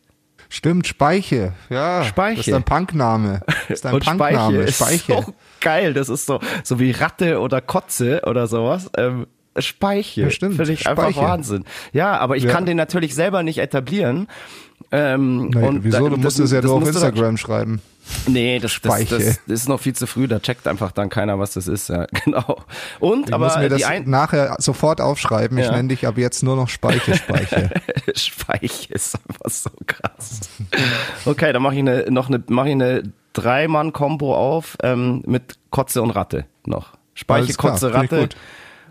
[0.48, 1.52] Stimmt, Speiche.
[1.68, 2.36] Ja, Speiche.
[2.38, 3.42] das ist ein Punkname.
[3.68, 4.62] Das ist ein und Speiche Punkname.
[4.62, 5.92] ist so geil.
[5.94, 8.90] Das ist so, so wie Ratte oder Kotze oder sowas.
[8.96, 9.26] Ähm,
[9.58, 10.22] Speiche.
[10.22, 10.56] Ja, stimmt.
[10.56, 11.20] Finde ich einfach Speiche.
[11.26, 11.64] Wahnsinn.
[11.92, 12.50] Ja, aber ich Ja.
[12.52, 14.28] kann den natürlich selber nicht etablieren.
[14.90, 16.08] Ähm, Nee, und wieso?
[16.08, 17.80] Du musst es ja das nur auf Instagram schreiben.
[18.26, 21.52] Nee, das, das, das, ist noch viel zu früh, da checkt einfach dann keiner, was
[21.52, 22.64] das ist, ja, genau.
[22.98, 25.56] Und, Ich aber muss mir das nachher sofort aufschreiben.
[25.58, 25.72] Ich Ja.
[25.72, 27.70] nenne dich ab jetzt nur noch Speiche, Speiche.
[28.16, 30.40] Speiche ist einfach so krass.
[31.24, 36.02] Okay, dann mache ich eine, noch eine, mache ich eine Drei-Mann-Kombo auf, ähm, mit Kotze
[36.02, 36.94] und Ratte noch.
[37.14, 38.28] Speiche, Kotze, Ratte.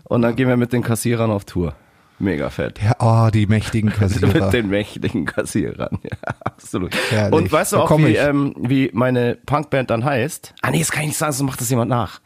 [0.04, 1.74] Und dann gehen wir mit den Kassierern auf Tour.
[2.18, 2.80] Mega fett.
[2.80, 4.44] Ja, oh, die mächtigen Kassierer.
[4.44, 6.94] Mit den mächtigen Kassierern, ja, absolut.
[7.10, 7.32] Herrlich.
[7.40, 10.54] Und weißt du auch, wie, ähm, wie meine Punkband dann heißt?
[10.62, 12.20] Ah nee, das kann ich nicht sagen, so macht das jemand nach.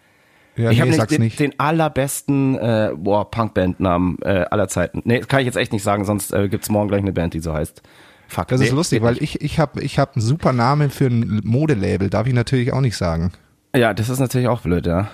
[0.56, 1.40] ja, ich habe nee, sag's den, nicht.
[1.40, 5.00] den allerbesten äh, boah, Punkband-Namen äh, aller Zeiten.
[5.04, 7.32] Nee, das kann ich jetzt echt nicht sagen, sonst äh, gibt's morgen gleich eine Band,
[7.32, 7.80] die so heißt.
[8.28, 8.48] Fuck.
[8.48, 11.40] Das nee, ist lustig, weil ich, ich habe ich hab einen super Namen für ein
[11.44, 13.32] Modelabel, darf ich natürlich auch nicht sagen.
[13.74, 15.08] Ja, das ist natürlich auch blöd, ja.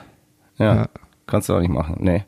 [0.59, 0.89] Ja, Ja.
[1.27, 2.25] kannst du auch nicht machen, nee.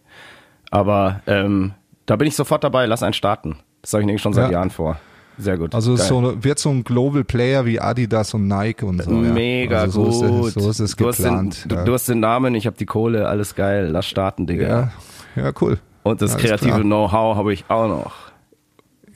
[0.70, 1.72] Aber ähm,
[2.06, 3.56] da bin ich sofort dabei, lass einen starten.
[3.82, 4.52] Das habe ich nämlich schon seit Ja.
[4.58, 4.98] Jahren vor.
[5.36, 5.74] Sehr gut.
[5.74, 6.06] Also Geil.
[6.06, 9.10] so, wird so ein Global Player wie Adidas und Nike und so.
[9.10, 9.16] Ja.
[9.16, 10.48] Mega also so gut.
[10.48, 11.64] Ist es, so ist es du, hast geplant.
[11.64, 11.84] den, du, ja.
[11.84, 14.92] du hast den Namen, ich habe die Kohle, alles geil, lass starten, Digga.
[15.36, 15.42] ja.
[15.42, 15.78] ja, cool.
[16.04, 16.82] Und das Alles kreative.
[16.82, 18.12] Know-how habe ich auch noch.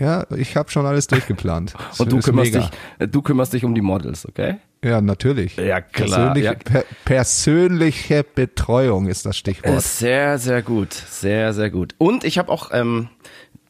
[0.01, 1.75] Ja, ich habe schon alles durchgeplant.
[1.99, 2.71] Und du kümmerst, mega.
[2.99, 4.57] dich, du kümmerst dich um die Models, okay?
[4.85, 5.57] Ja, natürlich.
[5.57, 6.55] Ja, klar, Persönliche, ja.
[6.55, 9.83] Per, persönliche Betreuung ist das Stichwort.
[9.83, 10.93] Sehr, sehr gut.
[10.93, 11.95] Sehr, sehr gut.
[11.99, 13.09] Und ich habe auch ähm,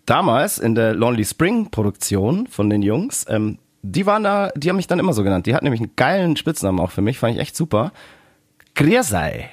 [0.04, 4.76] damals in der Lonely Spring Produktion von den Jungs, ähm, die waren da, die haben
[4.76, 5.46] mich dann immer so genannt.
[5.46, 7.92] Die hatten nämlich einen geilen Spitznamen auch für mich, fand ich echt super.
[8.74, 9.48] Griersei.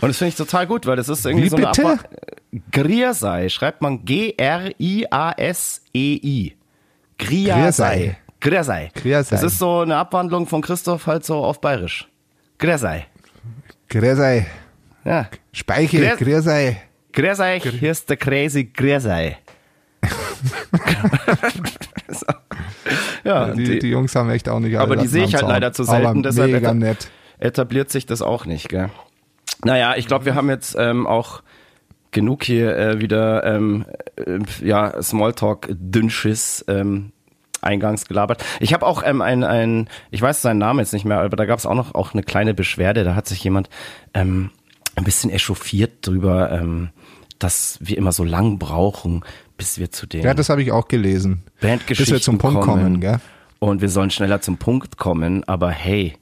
[0.00, 1.98] Und das finde ich total gut, weil das ist irgendwie Wie so eine bitte?
[2.72, 4.76] Griersei schreibt man G-R-I-A-S-E-I.
[7.18, 8.16] Griersei.
[8.40, 8.90] Griersei.
[8.94, 9.36] Griersei.
[9.36, 12.08] Das ist so eine Abwandlung von Christoph halt so auf Bayerisch.
[12.58, 13.06] Griersei.
[13.88, 14.46] Grüßei.
[15.04, 15.28] Ja.
[15.52, 16.80] Speiche, Grüß- Grüßei.
[17.12, 19.36] Grüß euch, hier ist der crazy Grüßei.
[22.08, 22.26] so.
[23.24, 25.46] Ja, Die, die, die Jungs haben echt auch nicht alle aber die sehe ich halt
[25.46, 27.10] leider zu selten, deshalb mega eta- nett.
[27.38, 28.88] etabliert sich das auch nicht, gell?
[29.64, 31.42] Naja, ich glaube, wir haben jetzt ähm, auch
[32.10, 33.84] genug hier äh, wieder ähm,
[34.16, 37.12] äh, ja, Smalltalk-Dünnschiss ähm,
[37.60, 38.44] eingangs gelabert.
[38.60, 41.44] Ich habe auch ähm, ein, ein, ich weiß seinen Namen jetzt nicht mehr, aber da
[41.44, 43.04] gab es auch noch auch eine kleine Beschwerde.
[43.04, 43.68] Da hat sich jemand
[44.14, 44.50] ähm,
[44.96, 46.90] ein bisschen echauffiert drüber, ähm,
[47.38, 49.24] dass wir immer so lang brauchen,
[49.56, 51.42] bis wir zu den Ja, das habe ich auch gelesen.
[51.60, 53.18] Bandgeschichten Bis wir zum Punkt kommen, gell?
[53.60, 56.14] Und wir sollen schneller zum Punkt kommen, aber hey,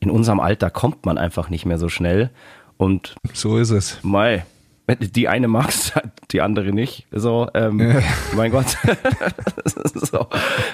[0.00, 2.30] in unserem Alter kommt man einfach nicht mehr so schnell.
[2.76, 3.98] Und So ist es.
[4.02, 4.44] Mei,
[4.86, 5.92] die eine mag's,
[6.30, 7.06] die andere nicht.
[7.10, 8.02] So, ähm,
[8.34, 8.76] mein Gott.
[9.94, 10.28] so.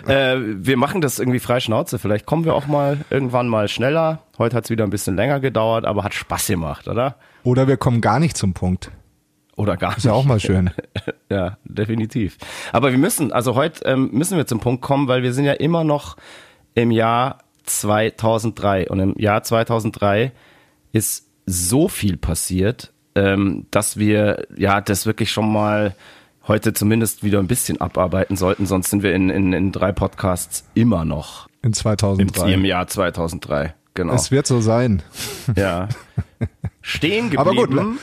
[0.07, 1.99] äh, wir machen das irgendwie frei Schnauze.
[1.99, 4.23] Vielleicht kommen wir auch mal irgendwann mal schneller.
[4.39, 7.17] Heute hat's wieder ein bisschen länger gedauert, aber hat Spaß gemacht, oder?
[7.45, 8.91] Oder wir kommen gar nicht zum Punkt.
[9.57, 9.99] Oder gar nicht.
[9.99, 10.71] Ist ja auch mal schön.
[11.33, 12.39] Ja, definitiv.
[12.73, 15.53] Aber wir müssen, also heute ähm, müssen wir zum Punkt kommen, weil wir sind ja
[15.53, 16.17] immer noch
[16.75, 20.33] im Jahr 2003 und im Jahr 2003
[20.91, 25.95] ist so viel passiert, ähm, dass wir ja das wirklich schon mal
[26.49, 30.65] heute zumindest wieder ein bisschen abarbeiten sollten, sonst sind wir in, in, in drei Podcasts
[30.75, 32.53] immer noch In im, 2003.
[32.53, 33.75] im Jahr 2003.
[33.95, 34.15] Genau.
[34.15, 35.03] Es wird so sein.
[35.57, 35.89] ja.
[36.83, 37.39] Stehen geblieben.
[37.39, 37.99] Aber gut,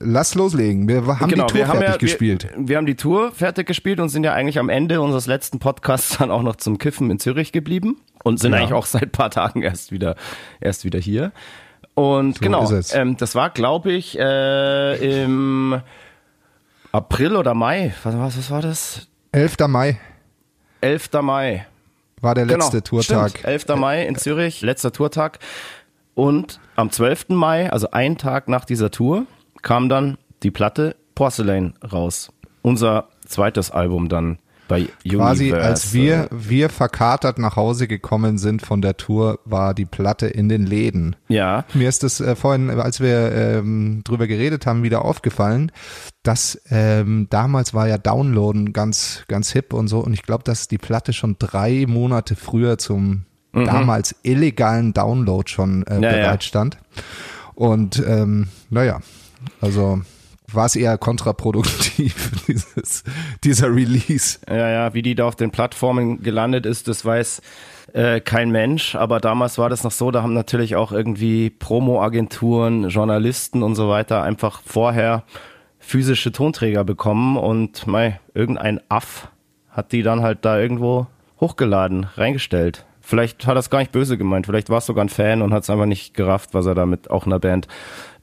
[0.00, 0.88] lass loslegen.
[0.88, 2.48] Wir haben die Tour Genau, wir haben fertig ja, gespielt.
[2.54, 5.58] Wir, wir haben die Tour fertig gespielt und sind ja eigentlich am Ende unseres letzten
[5.58, 8.58] Podcasts dann auch noch zum Kiffen in Zürich geblieben und sind Ja.
[8.58, 10.16] eigentlich auch seit ein paar Tagen erst wieder,
[10.60, 11.32] erst wieder hier.
[11.98, 12.94] Und genau, ist es.
[12.94, 15.80] ähm, das war, glaube ich, äh, im
[16.92, 17.92] April oder Mai.
[18.04, 19.08] Was, was, was war das?
[19.32, 19.56] 11.
[19.66, 19.98] Mai
[20.80, 21.10] 11.
[21.22, 21.66] Mai.
[22.20, 23.30] war der letzte genau, Tourtag.
[23.30, 23.66] Stimmt, 11.
[23.76, 25.40] Mai in Zürich, letzter Tourtag.
[26.14, 27.30] Und am 12.
[27.30, 29.26] Mai, also einen Tag nach dieser Tour,
[29.62, 32.32] kam dann die Platte Porcelain raus.
[32.62, 35.70] Unser zweites Album dann bei Quasi Universal.
[35.70, 40.48] als wir, wir verkatert nach Hause gekommen sind von der Tour, war die Platte in
[40.48, 41.16] den Läden.
[41.28, 45.72] Ja, Mir ist es äh, vorhin, als wir ähm, drüber geredet haben, wieder aufgefallen,
[46.22, 50.00] dass ähm, damals war ja Downloaden ganz, ganz hip und so.
[50.00, 55.82] Und ich glaube, dass die Platte schon drei Monate früher zum damals illegalen Download schon
[55.86, 56.02] äh, Mhm.
[56.02, 56.16] Ja, ja.
[56.18, 56.78] bereit stand.
[57.54, 59.00] Und ähm, naja,
[59.60, 60.02] also
[60.52, 63.04] war es eher kontraproduktiv, dieses,
[63.44, 64.38] dieser Release.
[64.48, 67.42] ja, ja, wie die da auf den Plattformen gelandet ist, das weiß
[67.92, 68.94] äh, kein Mensch.
[68.94, 73.88] Aber damals war das noch so, da haben natürlich auch irgendwie Promo-Agenturen, Journalisten und so
[73.88, 75.24] weiter einfach vorher
[75.78, 79.28] physische Tonträger bekommen und mei, irgendein Aff
[79.70, 81.06] hat die dann halt da irgendwo
[81.40, 82.84] hochgeladen, reingestellt.
[83.00, 85.54] Vielleicht hat er es gar nicht böse gemeint, vielleicht war es sogar ein Fan und
[85.54, 87.68] hat es einfach nicht gerafft, was er damit auch einer Band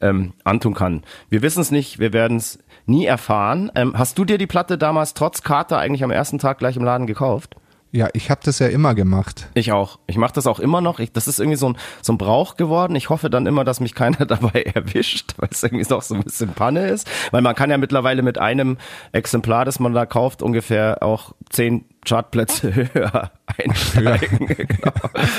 [0.06, 1.04] ähm, antun kann.
[1.30, 3.72] Wir wissen es nicht, wir werden es nie erfahren.
[3.76, 6.84] Ähm, hast du dir die Platte damals trotz Karte eigentlich am ersten Tag gleich im
[6.84, 7.56] Laden gekauft?
[7.92, 9.48] Ja, ich habe das ja immer gemacht.
[9.54, 10.00] Ich auch.
[10.06, 11.00] Ich mache das auch immer noch.
[11.00, 12.94] Ich, das ist irgendwie so ein, so ein Brauch geworden.
[12.94, 16.24] Ich hoffe dann immer, dass mich keiner dabei erwischt, weil es irgendwie noch so ein
[16.24, 17.10] bisschen Panne ist.
[17.32, 18.78] Weil man kann ja mittlerweile mit einem
[19.14, 24.48] Exemplar, das man da kauft, ungefähr auch zehn Chartplätze höher einsteigen.
[24.48, 24.92] genau.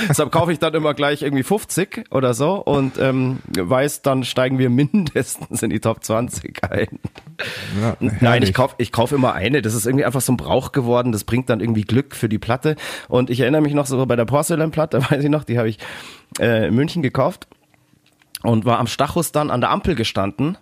[0.08, 4.58] Deshalb kaufe ich dann immer gleich irgendwie 50 oder so und ähm, weiß, dann steigen
[4.58, 6.98] wir mindestens in die Top 20 ein.
[7.80, 9.62] Ja, Nein, ich kaufe ich kauf immer eine.
[9.62, 11.12] Das ist irgendwie einfach so ein Brauch geworden.
[11.12, 12.76] Das bringt dann irgendwie Glück für die Platte.
[13.08, 15.78] Und ich erinnere mich noch so bei der Porcelain-Platte, weiß ich noch, die habe ich
[16.38, 17.46] äh, in München gekauft
[18.42, 20.58] und war am Stachus dann an der Ampel gestanden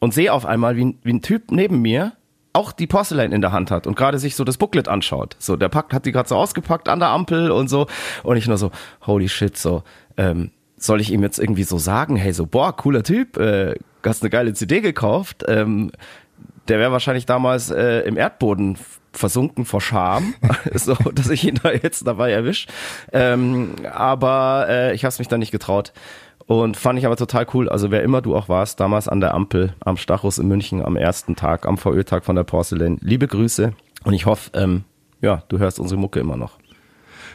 [0.00, 2.12] und sehe auf einmal, wie, wie ein Typ neben mir
[2.56, 5.36] auch die Porcelain in der Hand hat und gerade sich so das Booklet anschaut.
[5.38, 7.86] So, der packt, hat die gerade so ausgepackt an der Ampel und so.
[8.22, 8.70] Und ich nur so,
[9.06, 9.82] holy shit, so,
[10.16, 14.22] ähm, soll ich ihm jetzt irgendwie so sagen, hey, so, boah, cooler Typ, äh, hast
[14.22, 15.44] eine geile CD gekauft.
[15.48, 15.90] Ähm,
[16.68, 18.78] der wäre wahrscheinlich damals äh, im Erdboden
[19.12, 20.34] versunken vor Scham,
[20.74, 22.66] so dass ich ihn da jetzt dabei erwisch.
[23.12, 25.92] Ähm, aber äh, ich habe es mich dann nicht getraut.
[26.46, 27.68] Und fand ich aber total cool.
[27.68, 30.96] Also wer immer du auch warst, damals an der Ampel am Stachus in München am
[30.96, 32.98] ersten Tag, am VÖ-Tag von der Porcelain.
[33.00, 33.72] Liebe Grüße
[34.04, 34.84] und ich hoffe, ähm,
[35.20, 36.58] ja, du hörst unsere Mucke immer noch.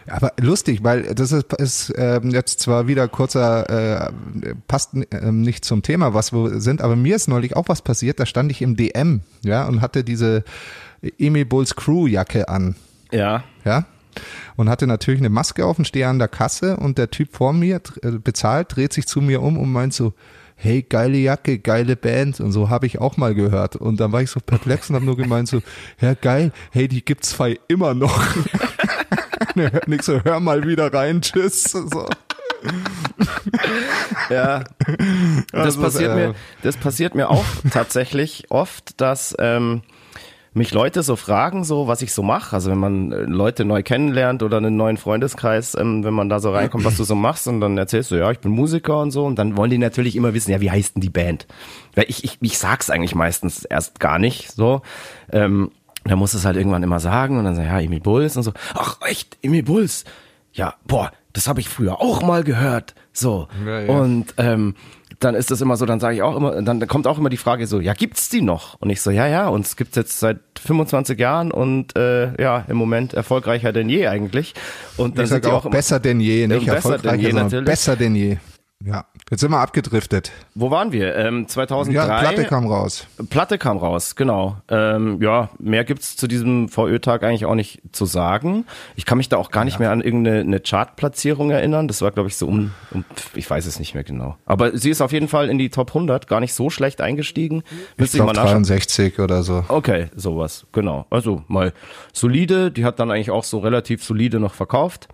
[0.08, 4.12] Aber lustig, weil das ist, ist ähm, jetzt zwar wieder kurzer, äh,
[4.68, 8.20] passt äh, nicht zum Thema, was wir sind, aber mir ist neulich auch was passiert.
[8.20, 10.44] Da stand ich im DM, ja, und hatte diese
[11.20, 12.76] Emil Bulls Crew Jacke an.
[13.12, 13.44] Ja.
[13.64, 13.86] Ja
[14.56, 17.54] und hatte natürlich eine Maske auf und stehe an der Kasse und der Typ vor
[17.54, 20.14] mir äh, bezahlt, dreht sich zu mir um und meint so,
[20.62, 23.76] hey, geile Jacke, geile Band und so habe ich auch mal gehört.
[23.76, 25.62] Und dann war ich so perplex und habe nur gemeint so,
[26.00, 28.24] ja geil, hey, die gibt's zwei immer noch.
[29.88, 31.64] Nicht so, hör mal wieder rein, tschüss.
[31.64, 32.08] So.
[34.30, 34.64] ja,
[35.52, 39.82] das also, passiert äh, mir, das passiert mir auch tatsächlich oft, dass ähm,
[40.54, 42.56] mich Leute so fragen, so was ich so mache.
[42.56, 46.40] Also wenn man äh, Leute neu kennenlernt oder einen neuen Freundeskreis, ähm, wenn man da
[46.40, 49.12] so reinkommt, was du so machst und dann erzählst du, ja, ich bin Musiker und
[49.12, 51.48] so und dann wollen die natürlich immer wissen, ja, wie heißt denn die Band?
[51.96, 54.82] Weil ich, ich, ich sag's eigentlich meistens erst gar nicht so.
[55.32, 55.72] Ähm,
[56.04, 58.52] da muss es halt irgendwann immer sagen und dann sagen, ja, Emil Bulls und so.
[58.74, 60.04] Ach, echt, Emil Bulls?
[60.52, 62.94] Ja, boah, das habe ich früher auch mal gehört.
[63.14, 63.48] So.
[63.66, 63.94] Ja, ja.
[63.94, 64.76] Und ähm,
[65.24, 67.38] dann ist das immer so, dann sage ich auch immer, dann kommt auch immer die
[67.38, 68.80] Frage so, ja, gibt's die noch?
[68.80, 72.66] Und ich so, ja, ja, und es gibt's jetzt seit 25 Jahren und äh, ja,
[72.68, 74.54] im Moment erfolgreicher denn je eigentlich.
[74.98, 77.66] Und dann ich sag auch, auch besser denn je, nicht besser denn je, natürlich.
[77.66, 78.38] besser denn je.
[78.84, 80.32] Ja, jetzt sind wir abgedriftet.
[80.54, 81.16] Wo waren wir?
[81.16, 81.96] Ähm, 2003.
[81.96, 83.08] Ja, Platte kam raus.
[83.30, 84.58] Platte kam raus, genau.
[84.70, 88.66] Ähm, ja, mehr gibt's zu diesem VÖ-Tag eigentlich auch nicht zu sagen.
[88.96, 89.80] Ich kann mich da auch gar nicht ja.
[89.80, 91.88] mehr an irgendeine Chartplatzierung erinnern.
[91.88, 94.36] Das war, glaube ich, so um, um, ich weiß es nicht mehr genau.
[94.46, 97.64] Aber sie ist auf jeden Fall in die Top 100, gar nicht so schlecht eingestiegen.
[97.98, 99.64] Müsste ich, ich mal 63 oder so.
[99.70, 101.06] Okay, sowas, genau.
[101.10, 101.74] Also mal
[102.14, 102.70] solide.
[102.70, 105.08] Die hat dann eigentlich auch so relativ solide noch verkauft.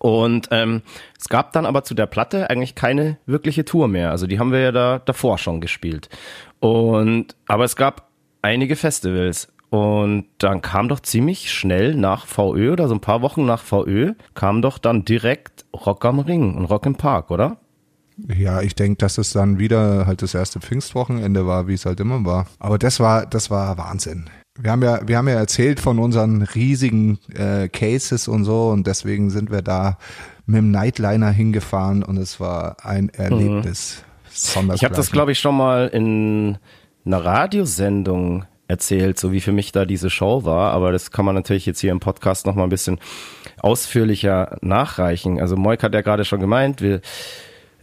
[0.00, 0.80] Und ähm,
[1.18, 4.10] es gab dann aber zu der Platte eigentlich keine wirkliche Tour mehr.
[4.10, 6.08] Also die haben wir ja da davor schon gespielt.
[6.58, 8.08] Und aber es gab
[8.40, 9.52] einige Festivals.
[9.68, 14.14] Und dann kam doch ziemlich schnell nach VÖ oder so ein paar Wochen nach VÖ
[14.34, 17.58] kam doch dann direkt Rock am Ring und Rock im Park, oder?
[18.34, 22.00] Ja, ich denke, dass es dann wieder halt das erste Pfingstwochenende war, wie es halt
[22.00, 22.46] immer war.
[22.58, 24.28] Aber das war, das war Wahnsinn.
[24.58, 28.86] Wir haben ja, wir haben ja erzählt von unseren riesigen äh, Cases und so und
[28.86, 29.96] deswegen sind wir da
[30.46, 34.02] mit dem Nightliner hingefahren und es war ein Erlebnis.
[34.56, 34.72] Mhm.
[34.74, 36.58] Ich habe das, glaube ich, schon mal in
[37.04, 41.34] einer Radiosendung erzählt, so wie für mich da diese Show war, aber das kann man
[41.34, 42.98] natürlich jetzt hier im Podcast noch mal ein bisschen
[43.58, 45.40] ausführlicher nachreichen.
[45.40, 47.00] Also Moik hat ja gerade schon gemeint, wir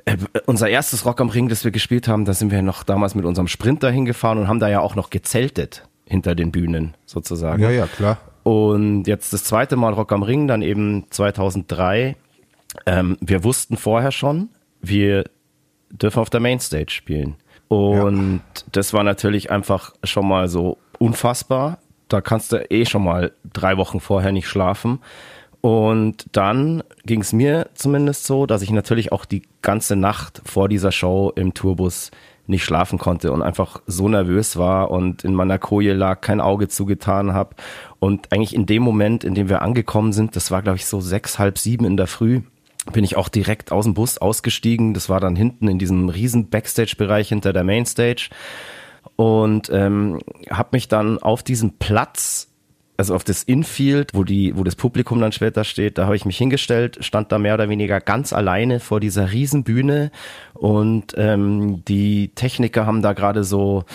[0.06, 3.16] äh, unser erstes Rock am Ring, das wir gespielt haben, da sind wir noch damals
[3.16, 7.62] mit unserem Sprinter hingefahren und haben da ja auch noch gezeltet hinter den Bühnen sozusagen.
[7.62, 8.18] Ja, ja, klar.
[8.44, 12.16] Und jetzt das zweite Mal Rock am Ring, dann eben 2003.
[12.86, 14.50] Ähm, wir wussten vorher schon,
[14.82, 15.26] wir
[15.90, 17.36] dürfen auf der Mainstage spielen.
[17.68, 18.64] Und ja.
[18.72, 21.80] das war natürlich einfach schon mal so unfassbar.
[22.08, 25.00] Da kannst du eh schon mal drei Wochen vorher nicht schlafen.
[25.60, 30.70] Und dann ging es mir zumindest so, dass ich natürlich auch die ganze Nacht vor
[30.70, 32.12] dieser Show im Tourbus
[32.48, 36.68] nicht schlafen konnte und einfach so nervös war und in meiner Koje lag, kein Auge
[36.68, 37.56] zugetan habe.
[38.00, 41.02] Und eigentlich in dem Moment, in dem wir angekommen sind, das war glaube ich so
[41.02, 42.42] sechs, halb sieben in der Früh,
[42.94, 44.94] bin ich auch direkt aus dem Bus ausgestiegen.
[44.94, 48.30] Das war dann hinten in diesem riesen Backstage-Bereich hinter der Mainstage
[49.16, 52.47] und ähm, habe mich dann auf diesem Platz
[52.98, 56.26] also auf das Infield, wo die, wo das Publikum dann später steht, da habe ich
[56.26, 60.12] mich hingestellt, stand da mehr oder weniger ganz alleine vor dieser Riesenbühne
[60.54, 63.86] und ähm, die Techniker haben da gerade so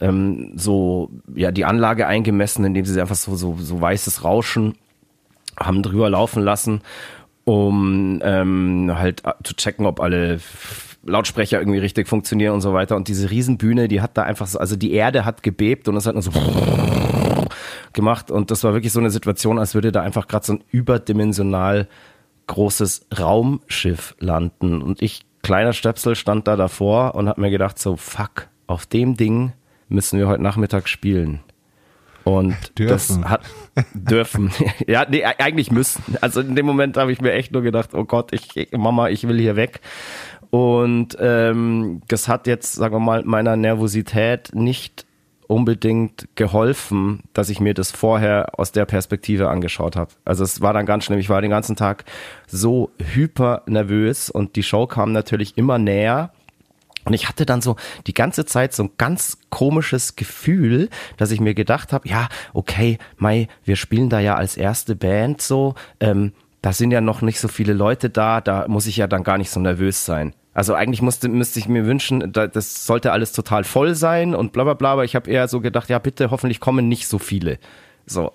[0.00, 4.74] ähm, so ja die Anlage eingemessen, indem sie einfach so so, so weißes Rauschen
[5.58, 6.80] haben drüber laufen lassen,
[7.44, 10.40] um ähm, halt zu checken, ob alle
[11.04, 12.96] Lautsprecher irgendwie richtig funktionieren und so weiter.
[12.96, 16.06] Und diese Riesenbühne, die hat da einfach so, also die Erde hat gebebt und es
[16.06, 16.32] hat nur so
[17.96, 18.30] gemacht.
[18.30, 21.88] Und das war wirklich so eine Situation, als würde da einfach gerade so ein überdimensional
[22.46, 24.80] großes Raumschiff landen.
[24.82, 29.16] Und ich, kleiner Stöpsel, stand da davor und habe mir gedacht, so, fuck, auf dem
[29.16, 29.52] Ding
[29.88, 31.40] müssen wir heute Nachmittag spielen.
[32.22, 33.22] Und dürfen.
[33.22, 33.42] das hat
[33.94, 34.52] dürfen.
[34.86, 36.16] ja, nee, eigentlich müssen.
[36.20, 39.26] Also in dem Moment habe ich mir echt nur gedacht, oh Gott, ich, Mama, ich
[39.26, 39.80] will hier weg.
[40.50, 45.05] Und ähm, das hat jetzt, sagen wir mal, meiner Nervosität nicht
[45.48, 50.12] unbedingt geholfen, dass ich mir das vorher aus der Perspektive angeschaut habe.
[50.24, 51.18] Also es war dann ganz schlimm.
[51.18, 52.04] Ich war den ganzen Tag
[52.46, 56.32] so hyper nervös und die Show kam natürlich immer näher.
[57.04, 57.76] Und ich hatte dann so
[58.08, 62.98] die ganze Zeit so ein ganz komisches Gefühl, dass ich mir gedacht habe, ja, okay,
[63.16, 66.32] Mai, wir spielen da ja als erste Band so, ähm,
[66.62, 69.38] da sind ja noch nicht so viele Leute da, da muss ich ja dann gar
[69.38, 70.34] nicht so nervös sein.
[70.56, 74.64] Also eigentlich musste, müsste ich mir wünschen, das sollte alles total voll sein und bla
[74.64, 77.58] bla bla, aber ich habe eher so gedacht, ja bitte, hoffentlich kommen nicht so viele.
[78.06, 78.32] So.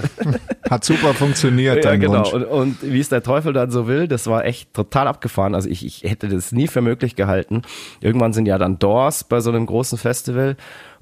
[0.70, 2.30] Hat super funktioniert, ja, genau.
[2.32, 5.54] Und, und, wie es der Teufel dann so will, das war echt total abgefahren.
[5.54, 7.60] Also ich, ich hätte das nie für möglich gehalten.
[8.00, 10.56] Irgendwann sind ja dann Doors bei so einem großen Festival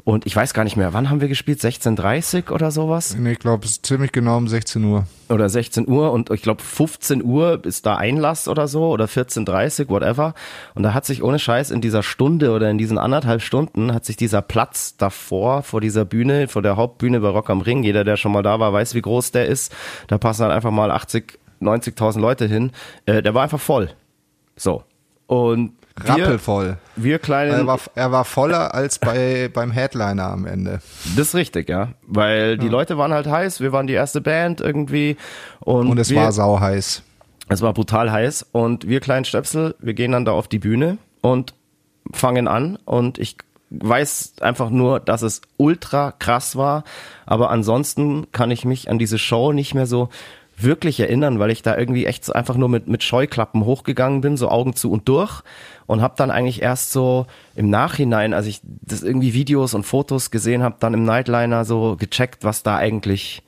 [0.08, 1.60] und ich weiß gar nicht mehr, wann haben wir gespielt?
[1.60, 3.14] 16.30 oder sowas?
[3.14, 5.04] Nee, ich glaube, es ist ziemlich genau um 16 Uhr.
[5.28, 9.90] Oder 16 Uhr und ich glaube 15 Uhr ist da Einlass oder so oder 14.30,
[9.90, 10.32] whatever.
[10.74, 14.06] Und da hat sich ohne Scheiß in dieser Stunde oder in diesen anderthalb Stunden hat
[14.06, 18.02] sich dieser Platz davor, vor dieser Bühne, vor der Hauptbühne bei Rock am Ring, jeder,
[18.02, 19.76] der schon mal da war, weiß, wie groß der ist.
[20.06, 22.72] Da passen halt einfach mal 80, 90.000 Leute hin.
[23.04, 23.90] Äh, der war einfach voll.
[24.56, 24.84] So.
[25.26, 26.78] Und rappelvoll.
[27.02, 27.52] Wir kleinen.
[27.52, 30.80] Er war, er war voller als bei, beim Headliner am Ende.
[31.16, 31.88] Das ist richtig, ja.
[32.06, 32.72] Weil die ja.
[32.72, 35.16] Leute waren halt heiß, wir waren die erste Band irgendwie.
[35.60, 37.02] Und, und es wir, war sau heiß.
[37.48, 38.46] Es war brutal heiß.
[38.52, 41.54] Und wir kleinen Stöpsel, wir gehen dann da auf die Bühne und
[42.12, 42.78] fangen an.
[42.84, 43.36] Und ich
[43.70, 46.84] weiß einfach nur, dass es ultra krass war.
[47.26, 50.08] Aber ansonsten kann ich mich an diese Show nicht mehr so
[50.60, 54.48] wirklich erinnern, weil ich da irgendwie echt einfach nur mit, mit Scheuklappen hochgegangen bin, so
[54.48, 55.42] Augen zu und durch
[55.88, 60.30] und habe dann eigentlich erst so im Nachhinein, als ich das irgendwie Videos und Fotos
[60.30, 63.42] gesehen habe, dann im Nightliner so gecheckt, was da eigentlich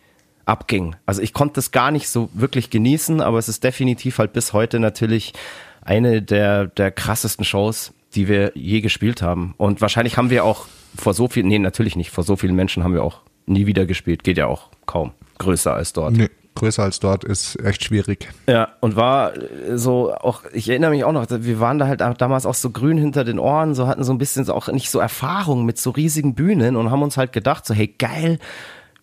[0.46, 0.96] abging.
[1.04, 4.54] Also ich konnte das gar nicht so wirklich genießen, aber es ist definitiv halt bis
[4.54, 5.34] heute natürlich
[5.82, 9.54] eine der, der krassesten Shows, die wir je gespielt haben.
[9.58, 12.82] Und wahrscheinlich haben wir auch vor so vielen, nee, natürlich nicht, vor so vielen Menschen
[12.82, 14.24] haben wir auch nie wieder gespielt.
[14.24, 16.14] Geht ja auch kaum größer als dort.
[16.14, 18.28] Nee größer als dort ist echt schwierig.
[18.48, 19.32] Ja, und war
[19.74, 22.98] so auch, ich erinnere mich auch noch, wir waren da halt damals auch so grün
[22.98, 26.34] hinter den Ohren, so hatten so ein bisschen auch nicht so Erfahrung mit so riesigen
[26.34, 28.38] Bühnen und haben uns halt gedacht, so hey geil,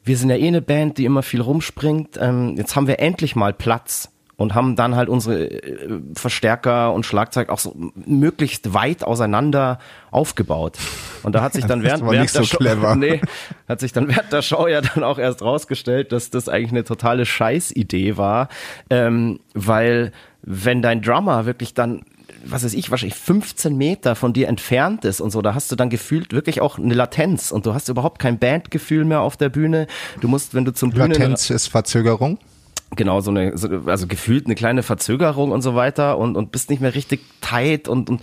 [0.03, 3.35] wir sind ja eh eine Band, die immer viel rumspringt, ähm, jetzt haben wir endlich
[3.35, 9.03] mal Platz und haben dann halt unsere äh, Verstärker und Schlagzeug auch so möglichst weit
[9.03, 9.79] auseinander
[10.11, 10.77] aufgebaut.
[11.23, 13.19] Und da hat sich dann während, während der so Show, nee,
[13.67, 16.83] hat sich dann während der Show ja dann auch erst rausgestellt, dass das eigentlich eine
[16.83, 18.49] totale Scheißidee war,
[18.91, 20.11] ähm, weil
[20.43, 22.03] wenn dein Drummer wirklich dann
[22.45, 25.75] was weiß ich, wahrscheinlich 15 Meter von dir entfernt ist und so, da hast du
[25.75, 29.49] dann gefühlt wirklich auch eine Latenz und du hast überhaupt kein Bandgefühl mehr auf der
[29.49, 29.87] Bühne.
[30.21, 32.37] Du musst, wenn du zum Bühne Latenz ist Verzögerung
[32.95, 33.53] genau so eine,
[33.85, 37.87] also gefühlt eine kleine Verzögerung und so weiter und, und bist nicht mehr richtig tight
[37.87, 38.21] und, und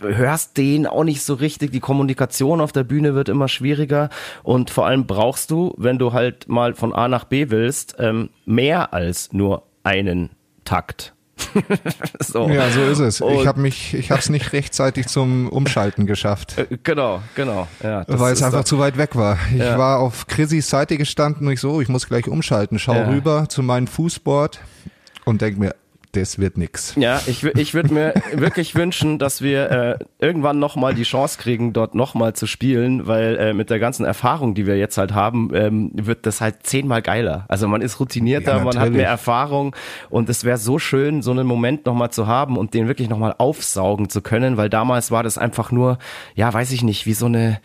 [0.00, 1.72] hörst den auch nicht so richtig.
[1.72, 4.10] Die Kommunikation auf der Bühne wird immer schwieriger
[4.42, 8.30] und vor allem brauchst du, wenn du halt mal von A nach B willst, ähm,
[8.44, 10.30] mehr als nur einen
[10.64, 11.14] Takt.
[12.20, 12.48] so.
[12.48, 13.20] Ja, so ist es.
[13.20, 16.58] Und ich habe mich, ich habe es nicht rechtzeitig zum Umschalten geschafft.
[16.58, 17.68] Äh, genau, genau.
[17.82, 19.38] Ja, weil es einfach zu weit weg war.
[19.52, 19.78] Ich ja.
[19.78, 22.78] war auf Chrissys Seite gestanden und ich so, ich muss gleich umschalten.
[22.78, 23.08] Schau ja.
[23.08, 24.60] rüber zu meinem Fußboard
[25.24, 25.74] und denk mir,
[26.16, 26.94] das wird nix.
[26.96, 31.72] Ja, ich, ich würde mir wirklich wünschen, dass wir äh, irgendwann nochmal die Chance kriegen,
[31.72, 35.50] dort nochmal zu spielen, weil äh, mit der ganzen Erfahrung, die wir jetzt halt haben,
[35.54, 37.44] ähm, wird das halt zehnmal geiler.
[37.48, 39.74] Also man ist routinierter, ja, man hat mehr Erfahrung
[40.10, 43.34] und es wäre so schön, so einen Moment nochmal zu haben und den wirklich nochmal
[43.38, 45.98] aufsaugen zu können, weil damals war das einfach nur,
[46.34, 47.60] ja, weiß ich nicht, wie so eine,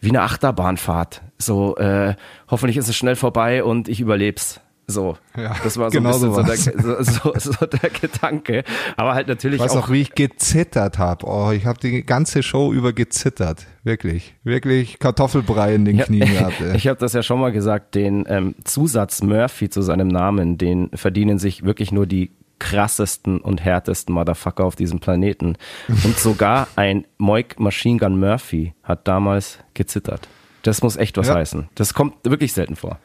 [0.00, 1.22] wie eine Achterbahnfahrt.
[1.38, 2.14] So, äh,
[2.50, 4.60] hoffentlich ist es schnell vorbei und ich überleb's.
[4.92, 8.62] So, Ja, das war so genau ein bisschen so, der, so, so, der Gedanke.
[8.96, 11.26] Aber halt natürlich Ich weiß auch auch, wie ich gezittert habe.
[11.26, 13.66] Oh, ich habe die ganze Show über gezittert.
[13.82, 14.34] Wirklich.
[14.44, 16.60] Wirklich Kartoffelbrei in den Knien gehabt.
[16.60, 16.76] ey.
[16.76, 20.90] Ich habe das ja schon mal gesagt, den ähm, Zusatz Murphy zu seinem Namen, den
[20.94, 25.56] verdienen sich wirklich nur die krassesten und härtesten Motherfucker auf diesem Planeten.
[25.88, 30.28] Und sogar ein Moik Machine Gun Murphy hat damals gezittert.
[30.62, 31.34] Das muss echt was Ja.
[31.34, 31.68] heißen.
[31.74, 33.00] Das kommt wirklich selten vor.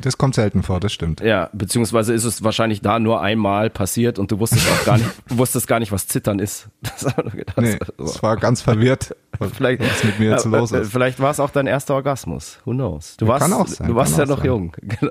[0.00, 1.20] Das kommt selten vor, das stimmt.
[1.20, 5.10] Ja, beziehungsweise ist es wahrscheinlich da nur einmal passiert und du wusstest auch gar nicht,
[5.28, 6.68] wusstest gar nicht, was Zittern ist.
[6.82, 7.58] Das gedacht.
[7.58, 8.04] Nee, so.
[8.04, 9.14] es war ganz verwirrt,
[9.52, 10.92] Vielleicht, was mit mir jetzt los ist.
[10.92, 12.60] Vielleicht war es auch dein erster Orgasmus.
[12.64, 13.16] Who knows?
[13.16, 14.46] Du warst, kann auch sein, du warst ja noch sein.
[14.46, 14.76] jung.
[14.84, 15.10] Genau.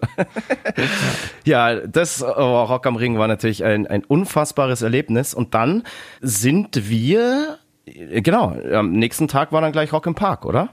[1.45, 5.33] ja, das äh, Rock am Ring war natürlich ein, ein unfassbares Erlebnis.
[5.33, 5.83] Und dann
[6.21, 10.69] sind wir, genau, am nächsten Tag war dann gleich Rock im Park, oder?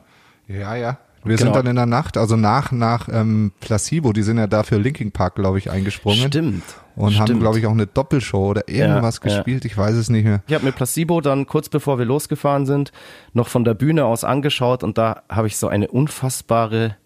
[0.46, 0.98] Ja, ja.
[1.22, 1.48] Wir Genau.
[1.52, 4.76] sind dann in der Nacht, also nach nach ähm, Placebo, die sind ja da für
[4.78, 6.28] Linkin Park, glaube ich, eingesprungen.
[6.28, 6.62] Stimmt.
[6.96, 7.40] Und haben, Stimmt.
[7.40, 9.36] glaube ich, auch eine Doppelshow oder irgendwas Ja, ja.
[9.36, 9.64] gespielt.
[9.66, 10.42] Ich weiß es nicht mehr.
[10.46, 12.90] Ich habe mir Placebo dann kurz bevor wir losgefahren sind,
[13.34, 16.96] noch von der Bühne aus angeschaut und da habe ich so eine unfassbare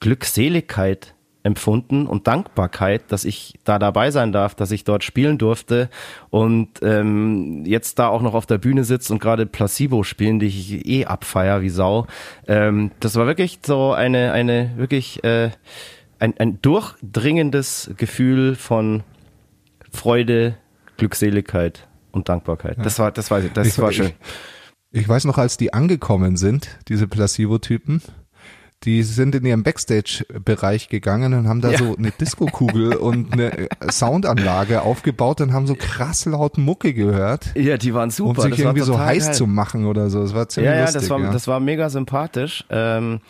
[0.00, 1.13] Glückseligkeit
[1.44, 5.88] empfunden und Dankbarkeit, dass ich da dabei sein darf, dass ich dort spielen durfte
[6.30, 10.46] und ähm, jetzt da auch noch auf der Bühne sitze und gerade Placebo spielen, die
[10.46, 12.06] ich eh abfeier wie Sau.
[12.48, 15.50] Ähm, das war wirklich so eine, eine wirklich äh,
[16.18, 19.02] ein, ein durchdringendes Gefühl von
[19.92, 20.56] Freude,
[20.96, 22.78] Glückseligkeit und Dankbarkeit.
[22.82, 24.12] Das war, das war, das Ich- war ich- schön.
[24.96, 28.00] Ich weiß noch, als die angekommen sind, diese Placebo-Typen,
[28.84, 31.78] die sind in ihren Backstage-Bereich gegangen und haben da Ja.
[31.78, 37.52] so eine Disco-Kugel und eine äh, Soundanlage aufgebaut und haben so krass laut Mucke gehört,
[37.56, 38.42] Ja, die waren um super.
[38.42, 39.34] sich das irgendwie so heiß geil.
[39.34, 40.20] zu machen oder so.
[40.22, 41.00] Das war ziemlich Ja, ja, lustig.
[41.02, 41.32] das war, ja.
[41.32, 42.64] das war mega sympathisch.
[42.70, 43.20] Ähm,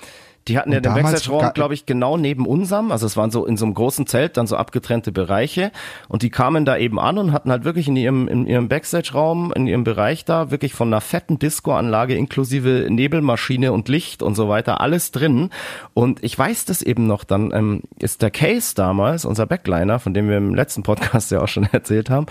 [0.48, 2.92] die hatten ja Und den damals Backstage-Raum, glaube ich, genau neben unserem.
[2.92, 5.72] Also es waren so in so einem großen Zelt dann so abgetrennte Bereiche.
[6.08, 9.52] Und die kamen da eben an und hatten halt wirklich in ihrem, in ihrem Backstage-Raum,
[9.54, 14.48] in ihrem Bereich da, wirklich von einer fetten Disco-Anlage inklusive Nebelmaschine und Licht und so
[14.48, 15.50] weiter, alles drin.
[15.94, 20.12] Und ich weiß das eben noch, dann ähm, ist der Case damals, unser Backliner, von
[20.12, 22.26] dem wir im letzten Podcast ja auch schon erzählt haben,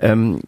[0.00, 0.40] ähm,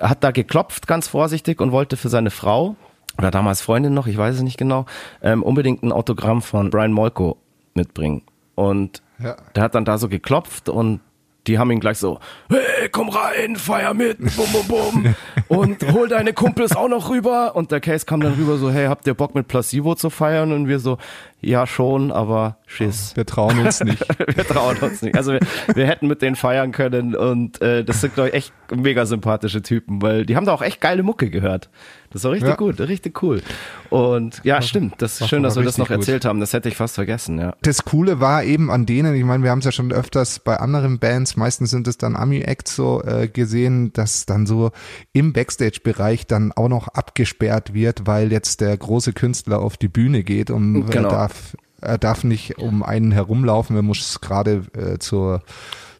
[0.00, 2.76] hat da geklopft ganz vorsichtig und wollte für seine Frau
[3.18, 4.86] oder damals Freundin noch, ich weiß es nicht genau,
[5.22, 7.38] ähm, unbedingt ein Autogramm von Brian Molko
[7.74, 8.22] mitbringen.
[8.54, 9.36] Und Ja.
[9.54, 11.00] der hat dann da so geklopft und
[11.46, 15.14] die haben ihn gleich so, hey, komm rein, feier mit, bum, bum, bum.
[15.48, 17.54] Und hol deine Kumpels auch noch rüber.
[17.54, 20.50] Und der Case kam dann rüber so, hey, habt ihr Bock mit Placebo zu feiern?
[20.50, 20.98] Und wir so,
[21.40, 23.14] ja schon, aber Schiss.
[23.14, 24.04] Wir trauen uns nicht.
[24.36, 25.14] Wir trauen uns nicht.
[25.16, 25.40] Also wir,
[25.72, 29.62] wir hätten mit denen feiern können und äh, das sind, glaube ich, echt mega sympathische
[29.62, 31.70] Typen, weil die haben da auch echt geile Mucke gehört.
[32.16, 32.56] Das war richtig Ja.
[32.56, 33.42] gut, richtig cool.
[33.90, 36.08] Und ja, stimmt, das ist schön, dass wir das noch richtig gut.
[36.08, 36.40] erzählt haben.
[36.40, 37.54] Das hätte ich fast vergessen, ja.
[37.62, 40.56] Das Coole war eben an denen, ich meine, wir haben es ja schon öfters bei
[40.56, 44.70] anderen Bands, meistens sind es dann Ami-Acts so äh, gesehen, dass dann so
[45.12, 50.22] im Backstage-Bereich dann auch noch abgesperrt wird, weil jetzt der große Künstler auf die Bühne
[50.24, 51.08] geht und Genau.
[51.08, 55.42] er darf, er darf nicht um einen herumlaufen, er muss gerade äh, zur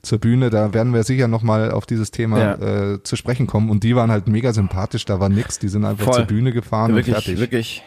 [0.07, 2.93] zur Bühne, da werden wir sicher nochmal auf dieses Thema Ja.
[2.95, 3.69] äh, zu sprechen kommen.
[3.71, 6.15] Und die waren halt mega sympathisch, da war nix, die sind einfach Voll.
[6.15, 7.39] zur Bühne gefahren und Wirklich, fertig.
[7.41, 7.83] wirklich,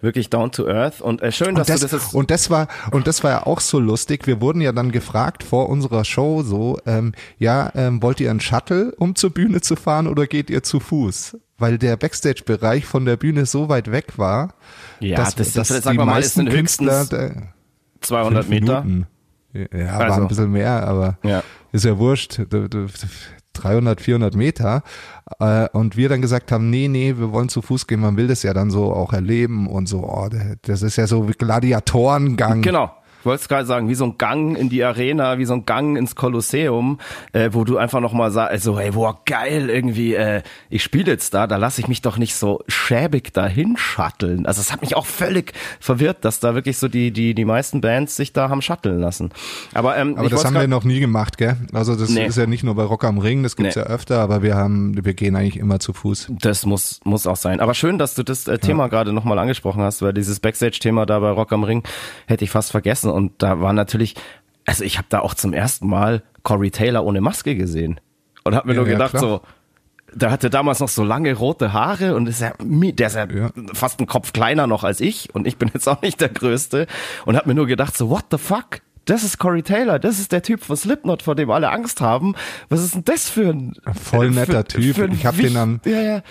[0.00, 1.00] wirklich down to earth.
[1.00, 2.14] Und äh, schön, dass Und das, du das jetzt.
[2.14, 4.26] und das war und das war ja auch so lustig.
[4.26, 8.40] Wir wurden ja dann gefragt vor unserer Show so, ähm, ja, ähm, wollt ihr einen
[8.40, 11.38] Shuttle, um zur Bühne zu fahren, oder geht ihr zu Fuß?
[11.60, 14.54] Weil der Backstage-Bereich von der Bühne so weit weg war,
[15.00, 17.42] ja, dass, das, dass das die sagen wir mal, sind Künstler höchstens da,
[18.00, 18.84] 200 fünf Meter.
[18.84, 19.06] Minuten.
[19.72, 20.22] Ja, war Also.
[20.22, 21.42] ein bisschen mehr, aber Ja.
[21.72, 22.38] ist ja wurscht.
[22.50, 22.86] Du- du-
[23.54, 24.82] 300, 400 Meter.
[25.40, 27.98] Äh, und wir dann gesagt haben, nee, nee, wir wollen zu Fuß gehen.
[28.00, 30.28] Man will das ja dann so auch erleben und so, oh,
[30.62, 32.62] das ist ja so wie Gladiatorengang.
[32.62, 32.90] Genau.
[33.28, 35.66] Ich wollte es gerade sagen, wie so ein Gang in die Arena, wie so ein
[35.66, 36.98] Gang ins Kolosseum,
[37.34, 41.34] äh, wo du einfach nochmal sagst, also, hey, boah, geil, irgendwie, äh, ich spiele jetzt
[41.34, 44.46] da, da lasse ich mich doch nicht so schäbig dahin shutteln.
[44.46, 47.82] Also es hat mich auch völlig verwirrt, dass da wirklich so die, die, die meisten
[47.82, 49.28] Bands sich da haben shutteln lassen.
[49.74, 51.58] Aber, ähm, Aber das haben wir noch nie gemacht, gell?
[51.74, 52.24] Also das Nee.
[52.24, 53.82] ist ja nicht nur bei Rock am Ring, das gibt's Nee.
[53.82, 56.28] ja öfter, aber wir haben, wir gehen eigentlich immer zu Fuß.
[56.30, 57.60] Das muss, muss auch sein.
[57.60, 61.18] Aber schön, dass du das äh, Thema gerade nochmal angesprochen hast, weil dieses Backstage-Thema da
[61.18, 61.82] bei Rock am Ring
[62.26, 63.10] hätte ich fast vergessen.
[63.18, 64.14] Und da war natürlich,
[64.64, 68.00] also ich habe da auch zum ersten Mal Corey Taylor ohne Maske gesehen.
[68.44, 69.20] Und habe mir Ja, nur ja, gedacht, klar.
[69.20, 69.40] so,
[70.14, 73.50] der hatte damals noch so lange rote Haare und ist ja, der ist ja, Ja.
[73.74, 76.86] fast einen Kopf kleiner noch als ich und ich bin jetzt auch nicht der Größte
[77.26, 78.80] und habe mir nur gedacht, so, what the fuck?
[79.04, 82.34] Das ist Corey Taylor, das ist der Typ von Slipknot, vor dem alle Angst haben.
[82.68, 84.96] Was ist denn das für ein Voll netter für, Typ.
[84.96, 86.22] Für Ich hab den dann- ja, ja.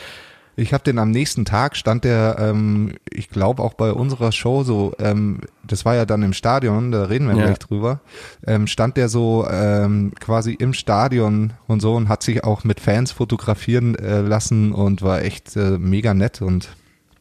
[0.60, 4.64] Ich habe den am nächsten Tag stand der, ähm, ich glaube auch bei unserer Show
[4.64, 7.46] so, ähm, das war ja dann im Stadion, da reden wir Ja.
[7.46, 8.00] gleich drüber,
[8.46, 12.80] ähm, stand der so ähm, quasi im Stadion und so und hat sich auch mit
[12.80, 16.70] Fans fotografieren äh, lassen und war echt äh, mega nett und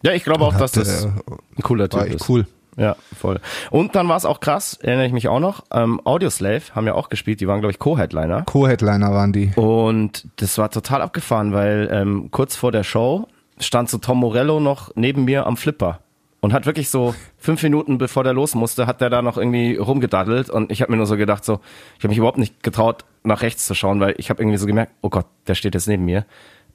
[0.00, 2.14] Ja, ich glaube auch, dass das äh, ein cooler Typ war ist.
[2.14, 2.46] echt cool.
[2.76, 3.40] Ja, voll.
[3.70, 6.94] Und dann war es auch krass, erinnere ich mich auch noch, ähm, Audioslave haben ja
[6.94, 8.42] auch gespielt, die waren, glaube ich, Co-Headliner.
[8.42, 9.50] Co-Headliner waren die.
[9.56, 14.60] Und das war total abgefahren, weil ähm, kurz vor der Show stand so Tom Morello
[14.60, 16.00] noch neben mir am Flipper
[16.40, 19.76] und hat wirklich so fünf Minuten bevor der los musste, hat der da noch irgendwie
[19.76, 21.60] rumgedaddelt und ich habe mir nur so gedacht, so,
[21.96, 24.66] ich habe mich überhaupt nicht getraut, nach rechts zu schauen, weil ich habe irgendwie so
[24.66, 26.26] gemerkt, oh Gott, der steht jetzt neben mir.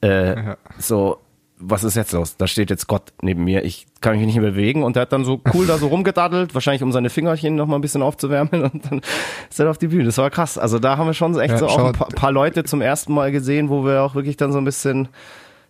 [0.02, 0.58] Äh, Ja.
[0.80, 1.20] So,
[1.62, 2.36] was ist jetzt los?
[2.38, 3.64] Da steht jetzt Gott neben mir.
[3.64, 6.54] Ich kann mich nicht mehr bewegen und der hat dann so cool da so rumgedaddelt,
[6.54, 9.02] wahrscheinlich um seine Fingerchen noch mal ein bisschen aufzuwärmen und dann
[9.50, 10.06] ist er auf die Bühne.
[10.06, 10.58] Das war krass.
[10.58, 13.14] Also da haben wir schon echt Ja, so auch ein paar, paar Leute zum ersten
[13.14, 15.08] Mal gesehen, wo wir auch wirklich dann so ein bisschen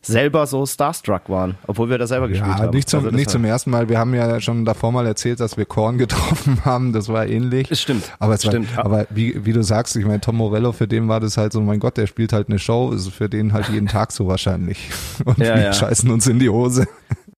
[0.04, 2.70] selber so starstruck waren, obwohl wir da selber gespielt Ja, haben.
[2.76, 3.88] nicht zum, Also das nicht war- zum ersten Mal.
[3.90, 6.92] Wir haben ja schon davor mal erzählt, dass wir Korn getroffen haben.
[6.92, 7.70] Das war ähnlich.
[7.70, 8.12] Es stimmt.
[8.20, 8.76] Aber, es Stimmt.
[8.76, 11.54] War, aber wie, wie du sagst, ich meine, Tom Morello, für den war das halt
[11.54, 14.28] so, mein Gott, der spielt halt eine Show, ist für den halt jeden Tag so
[14.28, 14.90] wahrscheinlich.
[15.26, 15.74] Und Ja, wir ja.
[15.74, 16.88] scheißen uns in die Hose.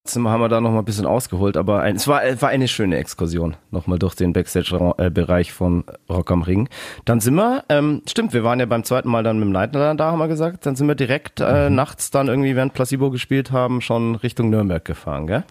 [0.06, 2.49] Trotzdem haben wir da noch mal ein bisschen ausgeholt, aber ein, es war, es war
[2.49, 6.68] eine schöne Exkursion, nochmal durch den Backstage-Bereich von Rock am Ring.
[7.06, 9.97] Dann sind wir, ähm, stimmt, wir waren ja beim zweiten Mal dann mit dem Nightlight
[9.97, 13.54] da, haben wir gesagt, dann sind wir direkt äh, nachts dann irgendwie, während Placebo gespielt
[13.54, 15.45] haben, schon Richtung Nürnberg gefahren, gell?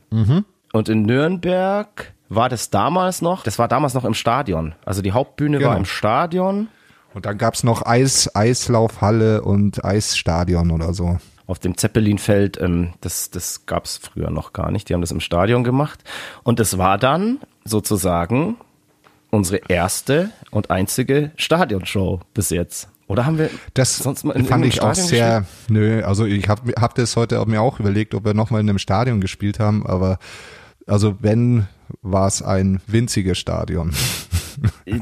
[0.74, 4.74] Und in Nürnberg war das damals noch, das war damals noch im Stadion.
[4.84, 5.78] Also die Hauptbühne war Genau.
[5.78, 6.68] im Stadion.
[7.14, 11.16] Und dann gab's noch Eis, Eislaufhalle und Eisstadion oder so.
[11.47, 14.88] Auf dem Zeppelinfeld, ähm, das, das gab es früher noch gar nicht.
[14.88, 16.03] Die haben das im Stadion gemacht.
[16.43, 18.57] Und es war dann sozusagen
[19.30, 22.88] unsere erste und einzige Stadionshow bis jetzt.
[23.07, 26.49] Oder haben wir Das sonst mal in fand ich auch Stadion sehr, nö, also ich
[26.49, 29.59] habe hab das heute auch mir auch überlegt, ob wir nochmal in einem Stadion gespielt
[29.59, 30.18] haben, aber
[30.86, 31.66] also wenn,
[32.01, 33.93] war es ein winziges Stadion.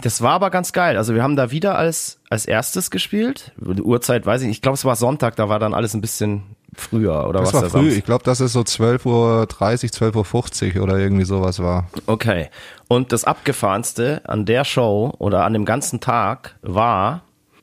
[0.03, 0.97] Das war aber ganz geil.
[0.97, 3.53] Also wir haben da wieder als, als erstes gespielt.
[3.57, 4.57] Die Uhrzeit weiß ich nicht.
[4.59, 6.43] Ich glaube, es war Sonntag, da war dann alles ein bisschen
[6.75, 7.29] früher.
[7.29, 7.99] Oder Das was war früh, Samstag?
[7.99, 11.89] ich glaube, dass es so 12.30 Uhr, 12.50 Uhr oder irgendwie sowas war.
[12.07, 12.49] Okay.
[12.89, 17.23] Und das Abgefahrenste an der Show oder an dem ganzen Tag war,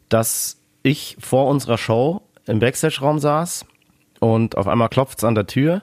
[0.10, 3.66] dass ich vor unserer Show im Backstage-Raum saß
[4.20, 5.82] und auf einmal klopft's an der Tür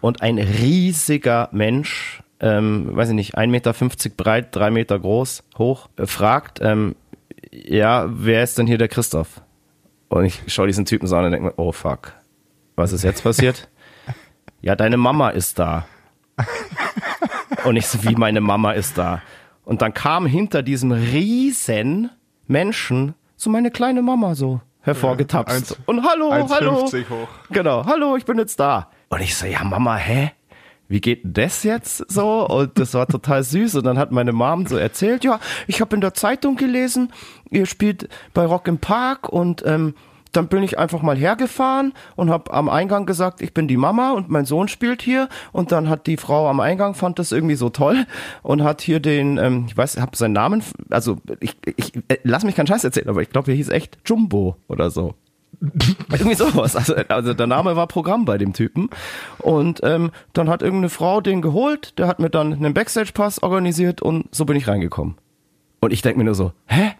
[0.00, 3.72] und ein riesiger Mensch, ähm, weiß ich nicht, 1,50 Meter
[4.16, 6.94] breit, drei Meter groß, hoch, äh, fragt, ähm,
[7.50, 9.40] ja, wer ist denn hier der Christoph?
[10.08, 12.12] Und ich schaue diesen Typen so an und denke mir, oh fuck,
[12.76, 13.70] was ist jetzt passiert?
[14.60, 15.86] ja, deine Mama ist da.
[17.64, 19.22] Und ich so, wie meine Mama ist da.
[19.64, 22.10] Und dann kam hinter diesem riesen
[22.46, 25.56] Menschen so meine kleine Mama so hervorgetapst.
[25.56, 26.84] eins- und hallo, hallo.
[26.84, 27.28] 1,50 hoch.
[27.50, 28.90] Genau, hallo, ich bin jetzt da.
[29.08, 30.32] Und ich so, ja Mama, hä?
[30.88, 32.46] Wie geht das jetzt so?
[32.46, 33.76] Und das war total süß.
[33.76, 37.12] Und dann hat meine Mom so erzählt, ja, ich habe in der Zeitung gelesen,
[37.50, 39.94] ihr spielt bei Rock im Park und ähm,
[40.36, 44.12] dann bin ich einfach mal hergefahren und habe am Eingang gesagt, ich bin die Mama
[44.12, 45.28] und mein Sohn spielt hier.
[45.52, 48.06] Und dann hat die Frau am Eingang fand das irgendwie so toll
[48.42, 52.18] und hat hier den, ähm, ich weiß, ich habe seinen Namen, also ich, ich äh,
[52.24, 55.14] lass mich keinen Scheiß erzählen, aber ich glaube, er hieß echt Jumbo oder so.
[56.12, 56.76] Irgendwie sowas.
[56.76, 58.90] Also, also der Name war Programm bei dem Typen.
[59.38, 64.02] Und ähm, dann hat irgendeine Frau den geholt, der hat mir dann einen Backstage-Pass organisiert
[64.02, 65.16] und so bin ich reingekommen.
[65.80, 66.92] Und ich denke mir nur so, hä?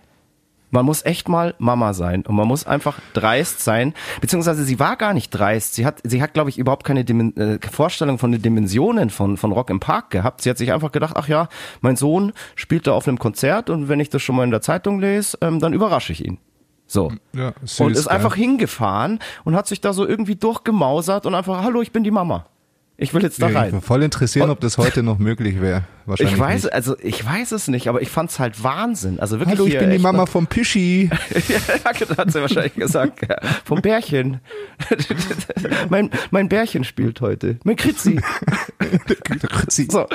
[0.70, 4.96] Man muss echt mal Mama sein und man muss einfach dreist sein, beziehungsweise sie war
[4.96, 5.74] gar nicht dreist.
[5.74, 9.36] Sie hat, sie hat, glaube ich, überhaupt keine Dimen äh, Vorstellung von den Dimensionen von,
[9.36, 10.42] von Rock im Park gehabt.
[10.42, 11.48] Sie hat sich einfach gedacht, ach ja,
[11.80, 14.62] mein Sohn spielt da auf einem Konzert und wenn ich das schon mal in der
[14.62, 16.38] Zeitung lese, ähm, dann überrasche ich ihn.
[16.94, 17.12] So.
[17.32, 18.14] Ja, süß, und ist gell?
[18.16, 22.12] einfach hingefahren und hat sich da so irgendwie durchgemausert und einfach, hallo, ich bin die
[22.12, 22.46] Mama.
[22.96, 23.72] Ich will jetzt da Ich rein.
[23.72, 25.82] bin voll interessieren, ob das heute noch möglich wäre.
[26.06, 26.72] Wahrscheinlich Ich weiß, Nicht.
[26.72, 29.18] also ich weiß es nicht, aber ich fand's halt Wahnsinn.
[29.18, 31.10] Also wirklich Hallo, ich bin die Mama vom Pischi.
[31.48, 33.28] ja, genau, hat sie wahrscheinlich gesagt.
[33.28, 33.38] Ja.
[33.64, 34.40] Vom Bärchen.
[35.88, 37.58] mein, mein Bärchen spielt heute.
[37.64, 38.20] Mein Kritzi.
[39.90, 40.06] So.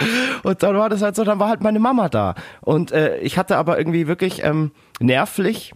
[0.43, 2.35] Und dann war das halt so, dann war halt meine Mama da.
[2.61, 4.71] Und äh, ich hatte aber irgendwie wirklich ähm,
[5.01, 5.73] nervlich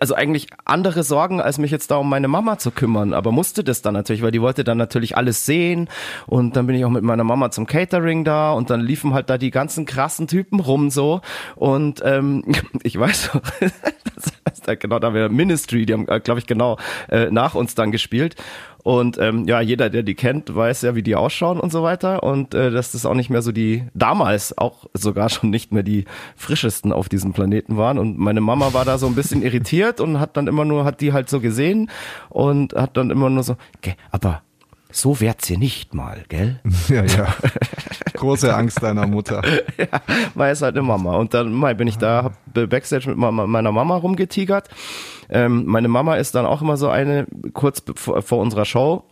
[0.00, 3.62] also eigentlich andere Sorgen, als mich jetzt da um meine Mama zu kümmern, aber musste
[3.62, 5.88] das dann natürlich, weil die wollte dann natürlich alles sehen.
[6.26, 9.30] Und dann bin ich auch mit meiner Mama zum Catering da und dann liefen halt
[9.30, 11.20] da die ganzen krassen Typen rum so.
[11.54, 12.44] Und ähm,
[12.82, 13.30] ich weiß
[14.14, 17.74] das heißt, genau, da haben wir Ministry, die haben glaube ich genau äh, nach uns
[17.74, 18.36] dann gespielt
[18.82, 22.22] und ähm, ja, jeder, der die kennt, weiß ja, wie die ausschauen und so weiter.
[22.22, 25.82] Und äh, dass das auch nicht mehr so die, damals auch sogar schon nicht mehr
[25.82, 26.04] die
[26.36, 27.98] frischesten auf diesem Planeten waren.
[27.98, 31.00] Und meine Mama war da so ein bisschen irritiert und hat dann immer nur, hat
[31.00, 31.90] die halt so gesehen
[32.28, 34.42] und hat dann immer nur so, okay, aber
[34.90, 36.60] so werd's ihr nicht mal, gell?
[36.88, 37.34] Ja, ja.
[38.14, 39.42] Große Angst deiner Mutter.
[39.78, 39.86] ja,
[40.34, 41.16] weil es halt eine Mama.
[41.16, 44.68] Und dann mal bin ich da, hab Backstage mit meiner Mama rumgetigert.
[45.32, 49.04] Ähm, meine Mama ist dann auch immer so eine, kurz vor, vor unserer Show,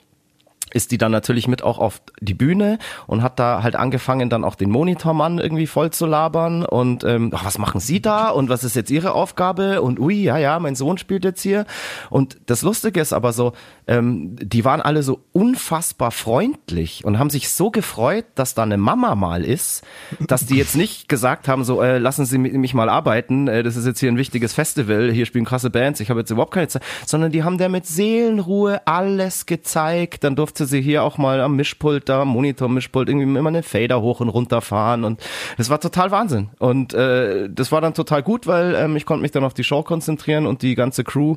[0.73, 4.45] ist die dann natürlich mit auch auf die Bühne und hat da halt angefangen, dann
[4.45, 8.49] auch den Monitormann irgendwie voll zu labern und ähm, ach, was machen Sie da und
[8.49, 9.83] was ist jetzt Ihre Aufgabe?
[9.83, 11.67] Und ui, ja, ja, mein Sohn spielt jetzt hier.
[12.11, 13.53] Und das Lustige ist aber so,
[13.87, 18.77] ähm, die waren alle so unfassbar freundlich und haben sich so gefreut, dass da eine
[18.77, 19.83] Mama mal ist,
[20.21, 23.77] dass die jetzt nicht gesagt haben, so äh, lassen Sie mich mal arbeiten, äh, das
[23.77, 26.69] ist jetzt hier ein wichtiges Festival, hier spielen krasse Bands, ich habe jetzt überhaupt keine
[26.69, 31.41] Zeit, sondern die haben der mit Seelenruhe alles gezeigt, dann durfte sie hier auch mal
[31.41, 35.21] am Mischpult, da am Monitor-Mischpult irgendwie immer eine Fader hoch und runter fahren und
[35.57, 39.23] das war total Wahnsinn und äh, das war dann total gut, weil ähm, ich konnte
[39.23, 41.37] mich dann auf die Show konzentrieren und die ganze Crew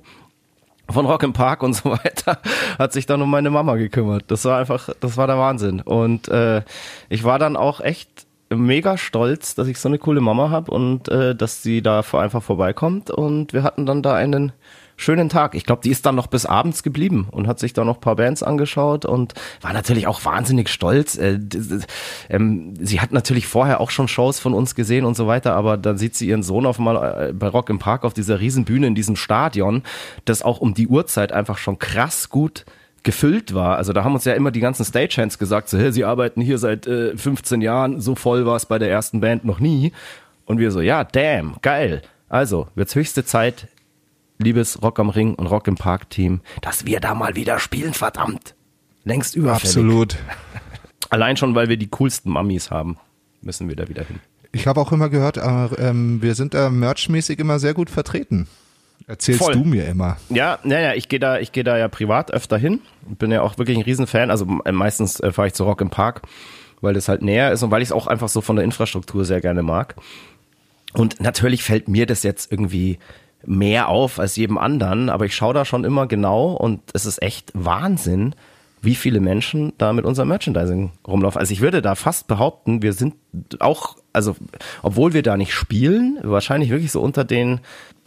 [0.89, 2.39] von Rock im Park und so weiter
[2.77, 4.25] hat sich dann um meine Mama gekümmert.
[4.27, 5.81] Das war einfach, das war der Wahnsinn.
[5.81, 6.61] Und äh,
[7.09, 11.09] ich war dann auch echt mega stolz, dass ich so eine coole Mama habe und
[11.09, 13.09] äh, dass sie da einfach vorbeikommt.
[13.09, 14.51] Und wir hatten dann da einen
[14.95, 15.55] schönen Tag.
[15.55, 18.15] Ich glaube, die ist dann noch bis abends geblieben und hat sich da noch paar
[18.15, 21.17] Bands angeschaut und war natürlich auch wahnsinnig stolz.
[21.17, 21.39] Äh,
[22.29, 25.77] ähm, sie hat natürlich vorher auch schon Shows von uns gesehen und so weiter, aber
[25.77, 28.87] dann sieht sie ihren Sohn auf mal äh, bei Rock im Park auf dieser Riesenbühne
[28.87, 29.83] in diesem Stadion,
[30.25, 32.65] das auch um die Uhrzeit einfach schon krass gut
[33.03, 33.77] gefüllt war.
[33.77, 36.57] Also da haben uns ja immer die ganzen Stagehands gesagt, so, hey, sie arbeiten hier
[36.57, 39.91] seit äh, 15 Jahren, so voll war es bei der ersten Band noch nie.
[40.45, 42.01] Und wir so, ja, damn, geil.
[42.29, 43.67] Also, wird's höchste Zeit,
[44.43, 47.93] liebes Rock am Ring und Rock im Park Team, dass wir da mal wieder spielen,
[47.93, 48.55] verdammt.
[49.03, 49.75] Längst überfällig.
[49.75, 50.17] Absolut.
[51.09, 52.97] Allein schon, weil wir die coolsten Mummies haben,
[53.41, 54.19] müssen wir da wieder hin.
[54.51, 58.47] Ich habe auch immer gehört, äh, ähm, wir sind da merchmäßig immer sehr gut vertreten.
[59.07, 59.53] Erzählst Voll.
[59.53, 60.17] du mir immer.
[60.29, 62.79] Ja, naja, ich gehe da, ich gehe da ja privat öfter hin.
[63.05, 64.31] Bin ja auch wirklich ein Riesenfan.
[64.31, 66.21] Also äh, meistens äh, fahre ich zu Rock im Park,
[66.81, 69.25] weil das halt näher ist und weil ich es auch einfach so von der Infrastruktur
[69.25, 69.95] sehr gerne mag.
[70.93, 72.99] Und natürlich fällt mir das jetzt irgendwie
[73.45, 77.21] mehr auf als jedem anderen, aber ich schaue da schon immer genau und es ist
[77.21, 78.35] echt Wahnsinn,
[78.81, 81.39] wie viele Menschen da mit unserem Merchandising rumlaufen.
[81.39, 83.15] Also ich würde da fast behaupten, wir sind
[83.59, 84.35] auch, also
[84.81, 87.61] obwohl wir da nicht spielen, wahrscheinlich wirklich so unter den,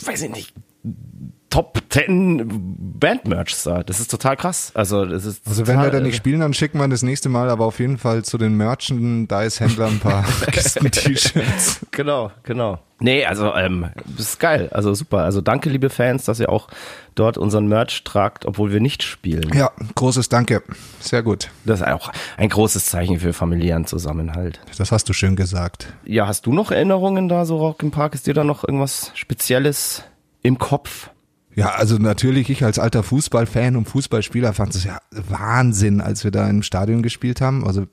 [0.04, 0.54] weiß ich nicht,
[1.50, 2.42] Top 10
[2.98, 3.82] Band-Merch da.
[3.82, 4.72] Das ist total krass.
[4.74, 7.50] Also, das ist also wenn wir da nicht spielen, dann schicken wir das nächste Mal
[7.50, 11.86] aber auf jeden Fall zu den Merchandise-Händlern ein paar Kisten-T-Shirts.
[11.92, 12.80] genau, genau.
[12.98, 14.70] Nee, also ähm, das ist geil.
[14.72, 15.18] Also super.
[15.18, 16.68] Also danke, liebe Fans, dass ihr auch
[17.14, 19.50] dort unseren Merch tragt, obwohl wir nicht spielen.
[19.54, 20.62] Ja, großes Danke.
[21.00, 21.50] Sehr gut.
[21.64, 24.60] Das ist auch ein großes Zeichen für familiären Zusammenhalt.
[24.78, 25.92] Das hast du schön gesagt.
[26.04, 28.14] Ja, hast du noch Erinnerungen da so Rock im Park?
[28.14, 30.02] Ist dir da noch irgendwas Spezielles
[30.42, 31.10] im Kopf?
[31.56, 36.30] Ja, also natürlich, ich als alter Fußballfan und Fußballspieler fand es ja Wahnsinn, als wir
[36.30, 37.66] da im Stadion gespielt haben.
[37.66, 37.86] Also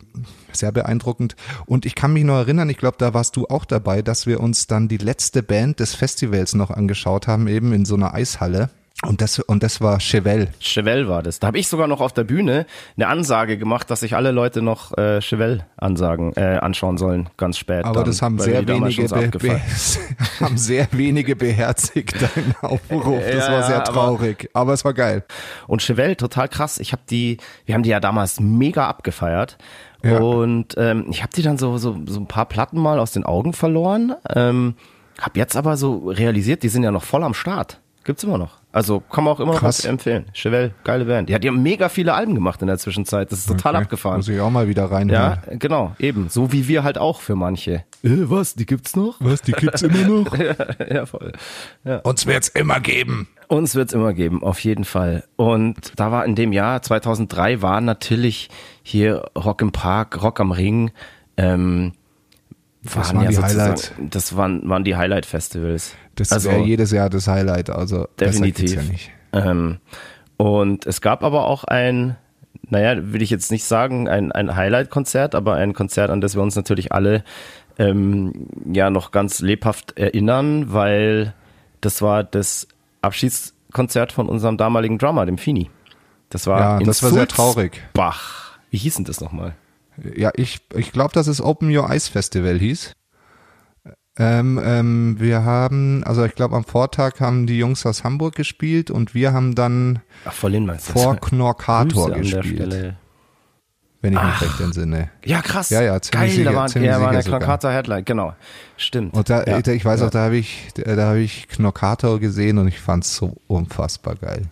[0.51, 1.38] sehr beeindruckend.
[1.66, 4.41] Und ich kann mich noch erinnern, ich glaube, da warst du auch dabei, dass wir
[4.41, 8.70] uns dann die letzte Band des Festivals noch angeschaut haben, eben in so einer Eishalle.
[9.01, 10.47] Und das, und das war Chevelle.
[10.59, 11.39] Chevelle war das.
[11.39, 12.65] Da habe ich sogar noch auf der Bühne
[12.95, 17.57] eine Ansage gemacht, dass sich alle Leute noch äh, Chevelle ansagen, äh, anschauen sollen, ganz
[17.57, 17.83] spät.
[17.83, 19.61] Aber dann, das haben sehr wenige be
[20.39, 23.21] haben sehr wenige beherzigt, deinen Aufruf.
[23.33, 24.49] Das ja, war sehr traurig.
[24.53, 25.23] Aber, aber, es war geil.
[25.67, 26.79] Und Chevelle, total krass.
[26.79, 29.57] Ich habe die, wir haben die ja damals mega abgefeiert.
[30.03, 30.19] Ja.
[30.19, 33.23] Und ähm, ich habe die dann so, so, so ein paar Platten mal aus den
[33.23, 34.15] Augen verloren.
[34.33, 34.75] Ähm,
[35.19, 37.79] hab jetzt aber so realisiert, die sind ja noch voll am Start.
[38.03, 38.62] Gibt's immer noch.
[38.74, 39.84] Also kann man auch immer Krass.
[39.84, 40.26] noch empfehlen.
[40.34, 41.30] Chevelle, geile Band.
[41.30, 43.32] Ja, die haben mega viele Alben gemacht in der Zwischenzeit.
[43.32, 43.84] Das ist total okay.
[43.84, 44.17] abgefahren.
[44.17, 45.09] Muss ich auch mal wieder rein.
[45.09, 46.28] Ja, genau, eben.
[46.30, 47.84] So wie wir halt auch für manche.
[48.03, 48.55] Äh, was?
[48.55, 49.17] Die gibt's noch?
[49.19, 49.43] Was?
[49.43, 50.36] Die gibt's immer noch?
[50.38, 50.55] ja,
[50.91, 51.34] ja, voll.
[51.84, 51.97] Ja.
[51.97, 53.28] Uns wird's immer geben.
[53.47, 55.24] Uns wird's immer geben, auf jeden Fall.
[55.36, 58.49] Und da war in dem Jahr 2003 war natürlich
[58.82, 60.89] hier Rock im Park, Rock am Ring.
[61.38, 61.91] Ähm,
[62.84, 63.93] das waren, ja die Highlights.
[63.99, 65.95] Das waren, waren die Highlight-Festivals.
[66.16, 68.76] Das also, wäre jedes Jahr das Highlight, also definitiv.
[68.76, 68.82] Ja
[69.34, 69.80] ähm,
[70.38, 72.16] und es gab aber auch ein,
[72.70, 76.41] naja, will ich jetzt nicht sagen, ein, ein Highlight-Konzert, aber ein Konzert, an das wir
[76.41, 77.24] uns natürlich alle
[77.80, 81.34] ähm, ja noch ganz lebhaft erinnern, weil
[81.82, 82.68] das war das
[83.01, 85.70] Abschiedskonzert von unserem damaligen Drummer, dem Fini.
[86.30, 87.82] Das war ja, das war sehr traurig.
[87.93, 88.57] Bach.
[88.70, 89.55] Wie hieß denn das nochmal?
[90.16, 92.93] Ja, ich, ich glaube, dass es Open Your Eyes Festival hieß.
[94.18, 98.91] Ähm, ähm, wir haben, also ich glaube am Vortag haben die Jungs aus Hamburg gespielt
[98.91, 102.95] und wir haben dann Ach, vor, Knorkator gespielt.
[104.01, 104.41] Wenn ich Ach.
[104.41, 105.09] mich recht entsinne.
[105.26, 105.70] Ja, krass.
[105.70, 108.36] Ja, ja, ziemlich Geil, sicher, da waren, ja, war der Knorkator Headline, genau.
[108.78, 109.14] Stimmt.
[109.16, 109.59] Und da, ja.
[109.66, 113.38] ich weiß auch, da habe ich, da habe ich Knorkator gesehen und ich fand's so
[113.47, 114.43] unfassbar geil.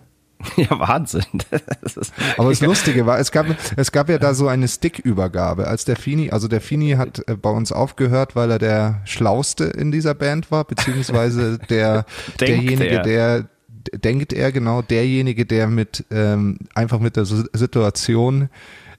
[0.58, 1.24] Ja, Wahnsinn.
[2.38, 5.96] Aber das Lustige war, es gab, es gab ja da so eine Stickübergabe, als der
[5.96, 10.14] Fini, also der Fini hat äh, bei uns aufgehört, weil er der Schlauste in dieser
[10.14, 12.06] Band war, beziehungsweise der,
[12.40, 13.04] derjenige, er.
[13.04, 13.46] der,
[13.94, 18.50] denkt er genau, derjenige, der mit, ähm, einfach mit der Situation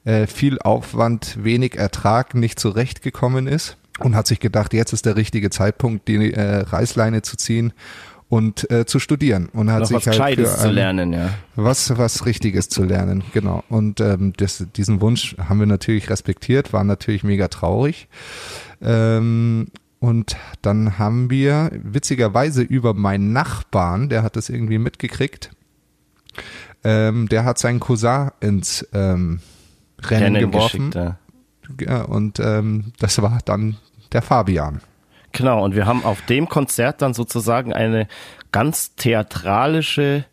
[0.05, 5.16] äh, viel Aufwand, wenig Ertrag nicht zurechtgekommen ist und hat sich gedacht, jetzt ist der
[5.16, 7.72] richtige Zeitpunkt, die äh, Reißleine zu ziehen
[8.33, 11.35] und äh, zu studieren und hat Noch sich was halt Gescheites zu lernen, ja.
[11.55, 13.62] was was Richtiges zu lernen, genau.
[13.68, 18.09] Und ähm, das, diesen Wunsch haben wir natürlich respektiert, waren natürlich mega traurig.
[18.80, 19.66] Ähm,
[19.99, 25.51] und dann haben wir witzigerweise über meinen Nachbarn, der hat das irgendwie mitgekriegt,
[26.85, 29.41] ähm, der hat seinen Cousin ins ähm,
[30.01, 30.91] Rennen, Rennen geworfen.
[30.95, 31.18] ja.
[31.78, 33.76] Ja, und ähm, das war dann
[34.12, 34.80] der Fabian.
[35.33, 38.07] Genau, und wir haben auf dem Konzert dann sozusagen eine
[38.53, 40.24] ganz theatralische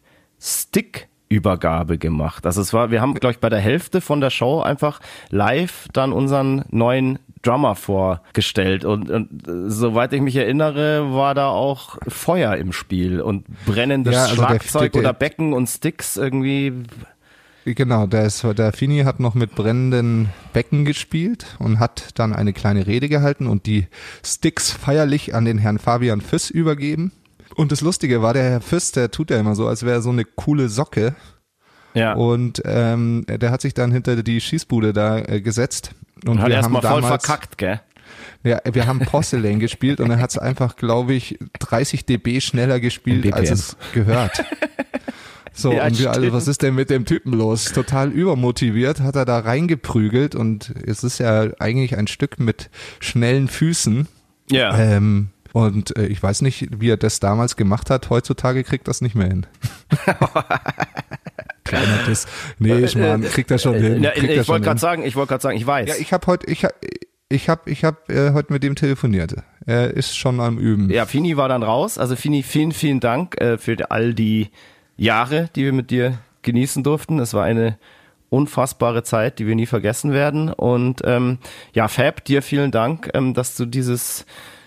[0.41, 2.45] Stick-Übergabe gemacht.
[2.45, 5.87] Also es war, wir haben, glaube ich, bei der Hälfte von der Show einfach live
[5.93, 8.83] dann unseren neuen Drummer vorgestellt.
[8.83, 14.13] Und, und äh, soweit ich mich erinnere, war da auch Feuer im Spiel und brennendes
[14.13, 16.73] Ja, also der- Schlagzeug der- oder Becken und Sticks irgendwie.
[17.65, 22.53] Genau, der, ist, der Fini hat noch mit brennenden Becken gespielt und hat dann eine
[22.53, 23.87] kleine Rede gehalten und die
[24.23, 27.11] Sticks feierlich an den Herrn Fabian Füss übergeben.
[27.55, 30.01] Und das Lustige war, der Herr Füss, der tut ja immer so, als wäre er
[30.01, 31.15] so eine coole Socke.
[31.93, 32.13] Ja.
[32.13, 35.91] Und ähm, der hat sich dann hinter die Schießbude da äh, gesetzt.
[36.25, 37.81] Und hat erstmal voll verkackt, gell?
[38.43, 42.79] Ja, wir haben Porcelain gespielt und er hat es einfach, glaube ich, 30 dB schneller
[42.79, 44.43] gespielt, als es gehört.
[45.53, 47.65] So, Ja, und wir alle, was ist denn mit dem Typen los?
[47.71, 52.69] Total übermotiviert, hat er da reingeprügelt und es ist ja eigentlich ein Stück mit
[52.99, 54.07] schnellen Füßen.
[54.51, 54.77] Ja.
[54.77, 58.09] Ähm, und äh, ich weiß nicht, wie er das damals gemacht hat.
[58.09, 59.45] Heutzutage kriegt das nicht mehr hin.
[61.63, 62.25] Kleiner Diss.
[62.57, 64.01] Nee, Schmarrn, kriegt er schon hin.
[64.03, 65.87] Ja, Äh, ich wollte gerade sagen, ich wollte gerade sagen, ich weiß.
[65.89, 66.73] Ja, ich habe heute, ich habe,
[67.29, 69.35] ich habe, ich habe äh, heute mit dem telefoniert.
[69.65, 70.89] Er ist schon am Üben.
[70.89, 71.97] Ja, Fini war dann raus.
[71.97, 74.49] Also Fini, vielen, vielen Dank äh, für all die
[74.99, 77.19] Jahre, die wir mit dir genießen durften.
[77.19, 77.77] Es war eine
[78.29, 80.51] unfassbare Zeit, die wir nie vergessen werden.
[80.53, 81.39] Und ähm,
[81.73, 84.25] ja, Fab, dir vielen Dank, ähm, dass du dieses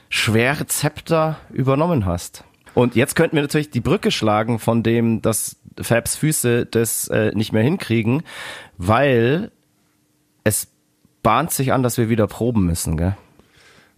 [0.08, 2.44] schwere Zepter übernommen hast.
[2.74, 7.32] Und jetzt könnten wir natürlich die Brücke schlagen von dem, dass Fabs Füße das äh,
[7.34, 8.22] nicht mehr hinkriegen,
[8.78, 9.50] weil
[10.44, 10.68] es
[11.22, 13.16] bahnt sich an, dass wir wieder proben müssen, gell?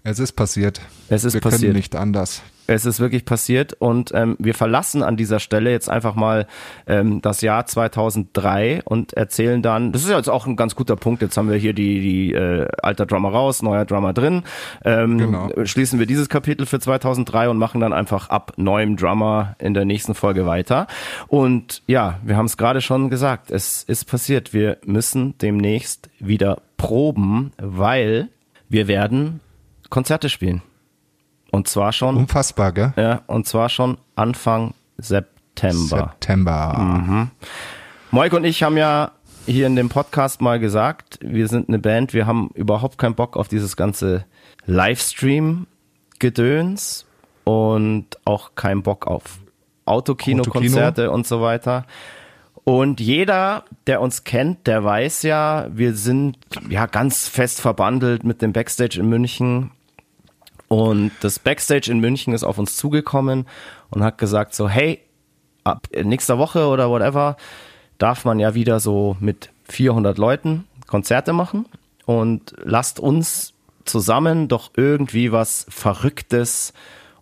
[0.03, 0.83] Es ist passiert.
[1.09, 1.63] Es ist Wir passiert.
[1.63, 2.43] können nicht anders.
[2.67, 6.47] Es ist wirklich passiert und ähm, wir verlassen an dieser Stelle jetzt einfach mal
[6.87, 10.97] ähm, das Jahr 2003 und erzählen dann, das ist ja jetzt auch ein ganz guter
[10.97, 14.43] Punkt, jetzt haben wir hier die, die äh, alter Drummer raus, neuer Drummer drin,
[14.85, 15.49] ähm, Genau.
[15.65, 19.85] schließen wir dieses Kapitel für 2003 und machen dann einfach ab neuem Drummer in der
[19.85, 20.87] nächsten Folge weiter
[21.29, 26.63] und ja, wir haben es gerade schon gesagt, es ist passiert, wir müssen demnächst wieder
[26.77, 28.29] proben, weil
[28.69, 29.41] wir werden
[29.91, 30.63] Konzerte spielen.
[31.55, 32.93] Und zwar schon Unfassbar, gell?
[32.97, 36.11] ja, und zwar schon Anfang September.
[36.11, 36.79] September.
[36.79, 37.31] Mhm.
[38.11, 39.13] Moik und ich haben ja
[39.47, 43.37] hier in dem Podcast mal gesagt, wir sind eine Band, wir haben überhaupt keinen Bock
[43.37, 44.25] auf dieses ganze
[44.67, 47.07] Livestream-Gedöns
[47.45, 49.39] und auch keinen Bock auf
[49.85, 51.87] Autokino-Konzerte und so weiter.
[52.65, 56.37] Und jeder, der uns kennt, der weiß ja, wir sind
[56.69, 59.71] ja ganz fest verbandelt mit dem Backstage in München.
[60.69, 63.47] Und das Backstage in München ist auf uns zugekommen
[63.91, 65.01] und hat gesagt so, hey,
[65.63, 67.37] ab nächster Woche oder whatever
[67.99, 71.67] darf man ja wieder so mit 400 Leuten Konzerte machen.
[72.07, 73.55] Und lasst uns
[73.85, 76.73] zusammen doch irgendwie was Verrücktes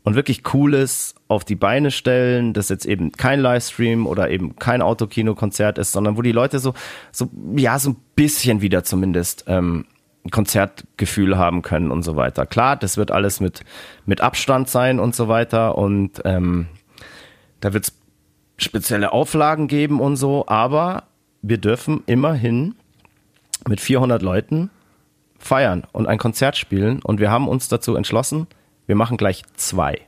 [0.02, 4.82] und wirklich Cooles auf die Beine stellen, das jetzt eben kein Livestream oder eben kein
[4.82, 6.74] Autokino-Konzert ist, sondern wo die Leute so,
[7.12, 9.86] so, ja, so ein bisschen wieder zumindest ähm,
[10.30, 12.46] Konzertgefühl haben können und so weiter.
[12.46, 13.64] Klar, das wird alles mit,
[14.06, 16.68] mit Abstand sein und so weiter und ähm,
[17.60, 17.98] da wird es
[18.56, 21.04] spezielle Auflagen geben und so, aber
[21.42, 22.76] wir dürfen immerhin
[23.66, 24.70] mit 400 Leuten
[25.38, 28.46] feiern und ein Konzert spielen und wir haben uns dazu entschlossen,
[28.86, 30.00] wir machen gleich zwei.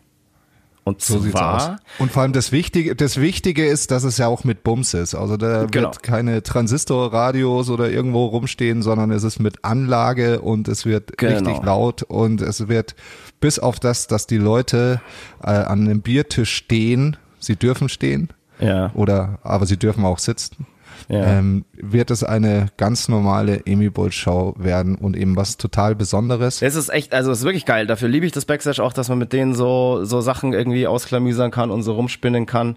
[0.84, 1.70] Und So sieht's aus.
[1.98, 5.14] Und vor allem das Wichtige, das Wichtige ist, dass es ja auch mit Bums ist.
[5.14, 5.88] Also da Genau.
[5.88, 11.38] wird keine Transistorradios oder irgendwo rumstehen, sondern es ist mit Anlage und es wird Genau.
[11.38, 12.94] richtig laut und es wird
[13.40, 15.00] bis auf das, dass die Leute
[15.42, 18.28] äh, an einem Biertisch stehen, sie dürfen stehen
[18.60, 20.66] ja, oder aber sie dürfen auch sitzen.
[21.08, 21.38] Ja.
[21.38, 26.62] Ähm, wird es eine ganz normale Amy Bull Show werden und eben was total Besonderes.
[26.62, 27.86] Es ist echt, also es ist wirklich geil.
[27.86, 31.50] Dafür liebe ich das Backstage auch, dass man mit denen so, so Sachen irgendwie ausklamüsern
[31.50, 32.76] kann und so rumspinnen kann.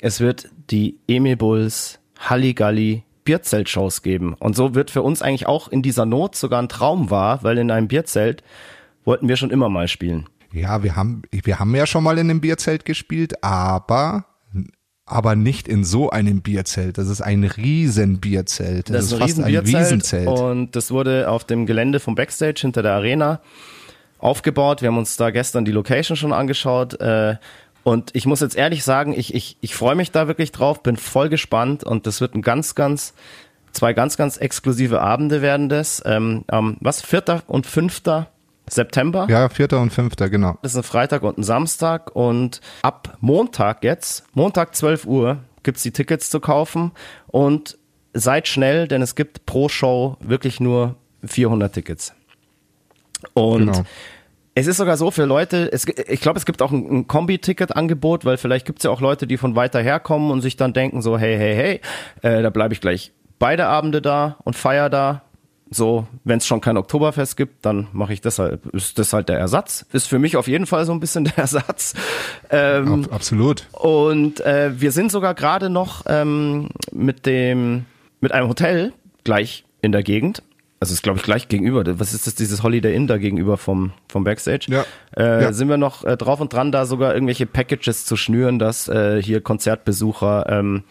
[0.00, 4.34] Es wird die Emil Bulls Halligalli Bierzelt-Shows geben.
[4.34, 7.58] Und so wird für uns eigentlich auch in dieser Not sogar ein Traum wahr, weil
[7.58, 8.42] in einem Bierzelt
[9.04, 10.28] wollten wir schon immer mal spielen.
[10.52, 14.26] Ja, wir haben, wir haben ja schon mal in einem Bierzelt gespielt, aber
[15.06, 16.96] aber nicht in so einem Bierzelt.
[16.96, 18.88] Das ist ein Riesenbierzelt.
[18.88, 20.28] Das, das ist, ein fast ein Wiesenzelt.
[20.28, 23.40] Und das wurde auf dem Gelände vom Backstage hinter der Arena
[24.18, 24.80] aufgebaut.
[24.80, 26.98] Wir haben uns da gestern die Location schon angeschaut.
[27.00, 27.36] Äh,
[27.82, 30.96] und ich muss jetzt ehrlich sagen, ich, ich, ich freue mich da wirklich drauf, bin
[30.96, 33.12] voll gespannt und das wird ein ganz, ganz,
[33.72, 36.02] zwei ganz, ganz exklusive Abende werden das.
[36.06, 37.02] Ähm, was?
[37.02, 38.28] Vierter und fünfter
[38.68, 39.26] September?
[39.28, 40.58] Ja, vierter und fünfter, genau.
[40.62, 45.82] Das ist ein Freitag und ein Samstag und ab Montag jetzt, Montag 12 Uhr, gibt's
[45.82, 46.92] die Tickets zu kaufen
[47.26, 47.78] und
[48.12, 52.14] seid schnell, denn es gibt pro Show wirklich nur 400 Tickets.
[53.32, 53.84] Und genau.
[54.56, 58.24] Es ist sogar so für Leute, es, ich glaube, es gibt auch ein, ein Kombi-Ticket-Angebot,
[58.24, 60.72] weil vielleicht gibt es ja auch Leute, die von weiter her kommen und sich dann
[60.72, 61.80] denken so, hey, hey, hey,
[62.22, 65.23] äh, da bleibe ich gleich beide Abende da und feier da.
[65.74, 69.28] So, wenn es schon kein Oktoberfest gibt, dann mache ich das halt, ist das halt
[69.28, 69.86] der Ersatz.
[69.92, 71.94] Ist für mich auf jeden Fall so ein bisschen der Ersatz.
[72.50, 73.66] Ähm, Absolut.
[73.72, 77.86] Und äh, wir sind sogar gerade noch ähm, mit dem,
[78.20, 78.92] mit einem Hotel
[79.24, 80.42] gleich in der Gegend
[80.84, 81.82] also ist glaube ich gleich gegenüber.
[81.98, 84.66] Was ist das, dieses Holiday Inn da gegenüber vom, vom Backstage?
[84.68, 84.84] Ja.
[85.16, 85.52] Äh, ja.
[85.54, 89.22] Sind wir noch äh, drauf und dran, da sogar irgendwelche Packages zu schnüren, dass äh,
[89.22, 90.84] hier Konzertbesucher ähm,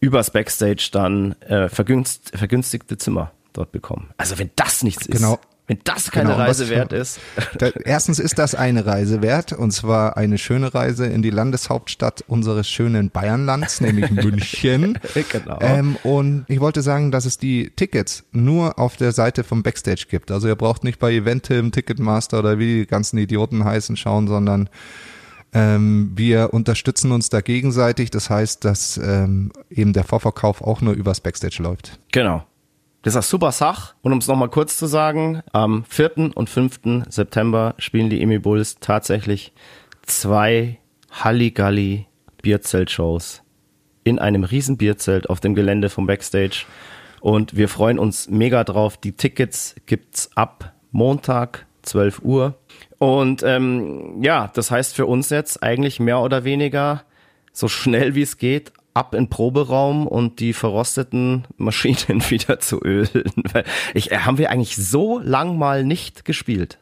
[0.00, 4.10] übers Backstage dann äh, vergünst, vergünstigte Zimmer dort bekommen.
[4.16, 5.34] Also wenn das nichts genau.
[5.34, 5.40] ist.
[5.68, 7.20] Wenn das keine genau, Reise wert ist.
[7.58, 12.24] Da, erstens ist das eine Reise wert und zwar eine schöne Reise in die Landeshauptstadt
[12.26, 14.98] unseres schönen Bayernlands, nämlich München.
[15.30, 15.58] genau.
[15.60, 20.06] Ähm, und ich wollte sagen, dass es die Tickets nur auf der Seite vom Backstage
[20.08, 20.30] gibt.
[20.30, 24.70] Also ihr braucht nicht bei Eventim, Ticketmaster oder wie die ganzen Idioten heißen schauen, sondern
[25.52, 28.10] ähm, wir unterstützen uns da gegenseitig.
[28.10, 31.98] Das heißt, dass ähm, eben der Vorverkauf auch nur übers Backstage läuft.
[32.10, 32.46] Genau.
[33.02, 33.94] Das ist eine super Sache.
[34.02, 36.32] Und um es nochmal kurz zu sagen, am 4.
[36.34, 37.04] und 5.
[37.08, 39.52] September spielen die Emi Bulls tatsächlich
[40.02, 40.78] zwei
[41.10, 42.06] Halligalli
[42.42, 43.42] Bierzelt-Shows
[44.04, 46.64] in einem riesen Bierzelt auf dem Gelände vom Backstage.
[47.20, 48.96] Und wir freuen uns mega drauf.
[48.96, 52.58] Die Tickets gibt's ab Montag, 12 Uhr.
[52.98, 57.04] Und ähm, ja, das heißt für uns jetzt eigentlich mehr oder weniger
[57.52, 63.32] so schnell wie es geht ab in Proberaum und die verrosteten Maschinen wieder zu ölen.
[63.94, 66.78] Ich, äh, haben wir eigentlich so lang mal nicht gespielt?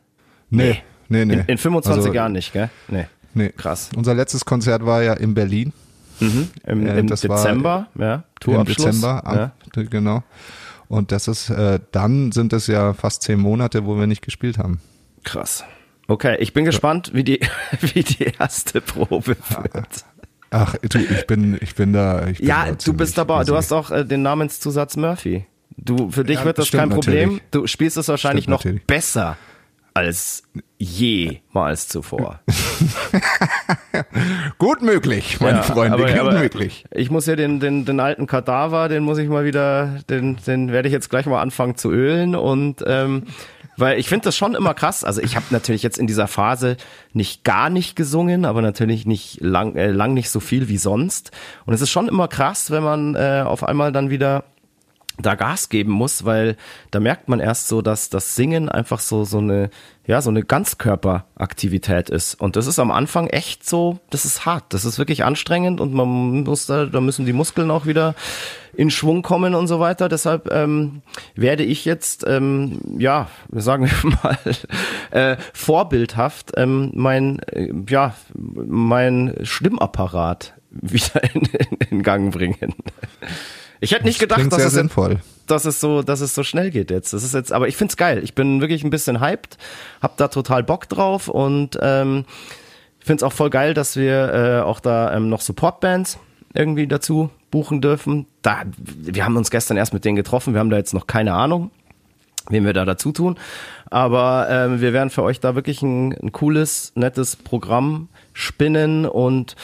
[0.48, 1.34] Nee, nee, nee.
[1.34, 2.70] In, in 25 also, Jahren nicht, gell?
[2.88, 3.06] Nee.
[3.34, 3.50] Nee.
[3.50, 3.90] Krass.
[3.94, 5.74] Unser letztes Konzert war ja in Berlin.
[6.20, 6.48] Mhm.
[6.66, 8.24] Im, äh, im Dezember, war, ja.
[8.40, 8.78] Tourabschluss.
[8.78, 9.82] Im Dezember, am, ja.
[9.90, 10.22] genau.
[10.88, 14.56] Und das ist, äh, dann sind es ja fast zehn Monate, wo wir nicht gespielt
[14.56, 14.80] haben.
[15.24, 15.64] Krass.
[16.08, 17.40] Okay, ich bin gespannt, wie die,
[17.80, 20.04] wie die erste Probe wird.
[20.50, 22.26] Ach, du, ich bin, ich bin da.
[22.28, 25.46] Ich bin ja, da du bist aber, du hast auch äh, den Namenszusatz Murphy.
[25.76, 27.34] Du, für dich ja, wird das kein Problem.
[27.34, 27.50] Natürlich.
[27.50, 28.86] Du spielst es wahrscheinlich stimmt noch natürlich.
[28.86, 29.36] besser
[29.96, 30.42] als
[30.78, 32.40] jemals zuvor.
[34.58, 36.84] gut möglich, meine ja, Freunde, aber, gut aber möglich.
[36.90, 40.70] Ich muss ja den, den, den alten Kadaver, den muss ich mal wieder, den, den
[40.70, 43.22] werde ich jetzt gleich mal anfangen zu ölen und ähm,
[43.76, 45.04] weil ich finde das schon immer krass.
[45.04, 46.76] Also ich habe natürlich jetzt in dieser Phase
[47.12, 51.30] nicht gar nicht gesungen, aber natürlich nicht lang, äh, lang nicht so viel wie sonst.
[51.64, 54.44] Und es ist schon immer krass, wenn man äh, auf einmal dann wieder
[55.18, 56.56] da Gas geben muss, weil
[56.90, 59.70] da merkt man erst so, dass das Singen einfach so so eine
[60.06, 64.64] ja so eine Ganzkörperaktivität ist und das ist am Anfang echt so, das ist hart,
[64.68, 68.14] das ist wirklich anstrengend und man muss da da müssen die Muskeln auch wieder
[68.74, 70.10] in Schwung kommen und so weiter.
[70.10, 71.00] Deshalb ähm,
[71.34, 74.38] werde ich jetzt ähm, ja sagen wir mal
[75.10, 82.74] äh, vorbildhaft ähm, mein äh, ja mein Stimmapparat wieder in, in, in Gang bringen.
[83.80, 85.20] Ich hätte nicht gedacht, dass es, sinnvoll.
[85.46, 87.12] dass es so, dass es so schnell geht jetzt.
[87.12, 88.22] Das ist jetzt, aber ich find's geil.
[88.22, 89.58] Ich bin wirklich ein bisschen hyped,
[90.00, 92.24] hab da total Bock drauf und ähm,
[92.98, 96.18] find's auch voll geil, dass wir äh, auch da ähm, noch Supportbands
[96.54, 98.26] irgendwie dazu buchen dürfen.
[98.42, 100.54] Da, wir haben uns gestern erst mit denen getroffen.
[100.54, 101.70] Wir haben da jetzt noch keine Ahnung,
[102.48, 103.38] wen wir da dazu tun.
[103.90, 109.54] Aber ähm, wir werden für euch da wirklich ein, ein cooles, nettes Programm spinnen und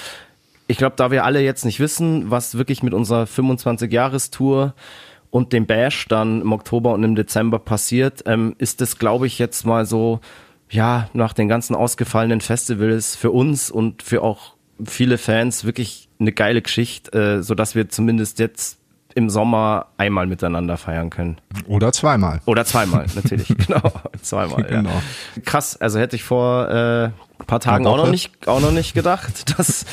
[0.66, 4.74] ich glaube, da wir alle jetzt nicht wissen, was wirklich mit unserer 25-Jahres-Tour
[5.30, 9.38] und dem Bash dann im Oktober und im Dezember passiert, ähm, ist es, glaube ich,
[9.38, 10.20] jetzt mal so,
[10.70, 14.54] ja, nach den ganzen ausgefallenen Festivals für uns und für auch
[14.84, 18.78] viele Fans wirklich eine geile Geschichte, äh, so dass wir zumindest jetzt
[19.14, 21.38] im Sommer einmal miteinander feiern können.
[21.66, 22.40] Oder zweimal.
[22.46, 23.48] Oder zweimal, natürlich.
[23.66, 23.92] genau,
[24.22, 24.64] zweimal.
[24.64, 24.90] Genau.
[24.90, 25.42] Ja.
[25.44, 27.10] Krass, also hätte ich vor äh,
[27.44, 29.84] paar Tagen auch noch nicht auch noch nicht gedacht, dass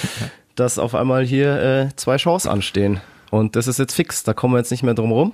[0.59, 3.01] dass auf einmal hier äh, zwei Shows anstehen.
[3.31, 5.33] Und das ist jetzt fix, da kommen wir jetzt nicht mehr drum rum.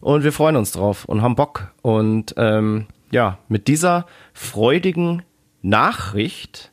[0.00, 1.72] Und wir freuen uns drauf und haben Bock.
[1.82, 5.22] Und ähm, ja, mit dieser freudigen
[5.62, 6.72] Nachricht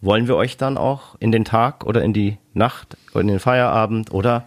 [0.00, 3.40] wollen wir euch dann auch in den Tag oder in die Nacht oder in den
[3.40, 4.46] Feierabend oder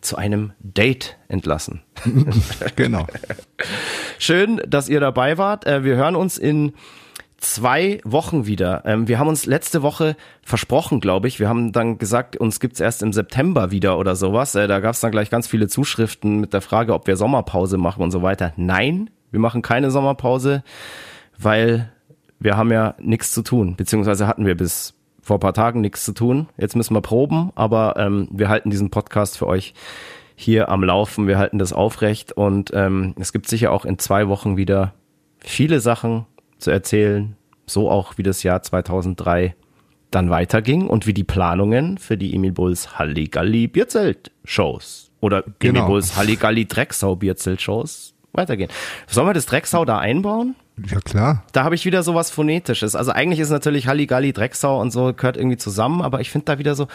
[0.00, 1.82] zu einem Date entlassen.
[2.76, 3.06] genau.
[4.18, 5.66] Schön, dass ihr dabei wart.
[5.66, 6.72] Äh, wir hören uns in
[7.40, 8.82] zwei Wochen wieder.
[8.84, 11.40] Ähm, wir haben uns letzte Woche versprochen, glaube ich.
[11.40, 14.54] Wir haben dann gesagt, uns gibt's erst im September wieder oder sowas.
[14.54, 18.02] Äh, da gab's dann gleich ganz viele Zuschriften mit der Frage, ob wir Sommerpause machen
[18.02, 18.52] und so weiter.
[18.56, 20.62] Nein, wir machen keine Sommerpause,
[21.38, 21.90] weil
[22.38, 26.12] wir haben ja nichts zu tun, beziehungsweise hatten wir bis vor paar Tagen nichts zu
[26.12, 26.48] tun.
[26.56, 29.74] Jetzt müssen wir proben, aber ähm, wir halten diesen Podcast für euch
[30.34, 31.26] hier am Laufen.
[31.26, 34.94] Wir halten das aufrecht und ähm, es gibt sicher auch in zwei Wochen wieder
[35.38, 36.26] viele Sachen
[36.60, 37.36] zu erzählen,
[37.66, 39.54] so auch wie das Jahr 2003
[40.10, 45.80] dann weiterging und wie die Planungen für die Emil Bulls Halligalli Bierzelt Shows oder genau.
[45.80, 48.70] Emil Bulls Halligalli Drecksau Bierzelt Shows weitergehen.
[49.06, 50.56] Sollen wir das Drecksau da einbauen?
[50.86, 51.44] Ja, klar.
[51.52, 52.96] Da habe ich wieder so was Phonetisches.
[52.96, 56.58] Also eigentlich ist natürlich Halligalli, Drecksau und so gehört irgendwie zusammen, aber ich finde da
[56.58, 56.88] wieder so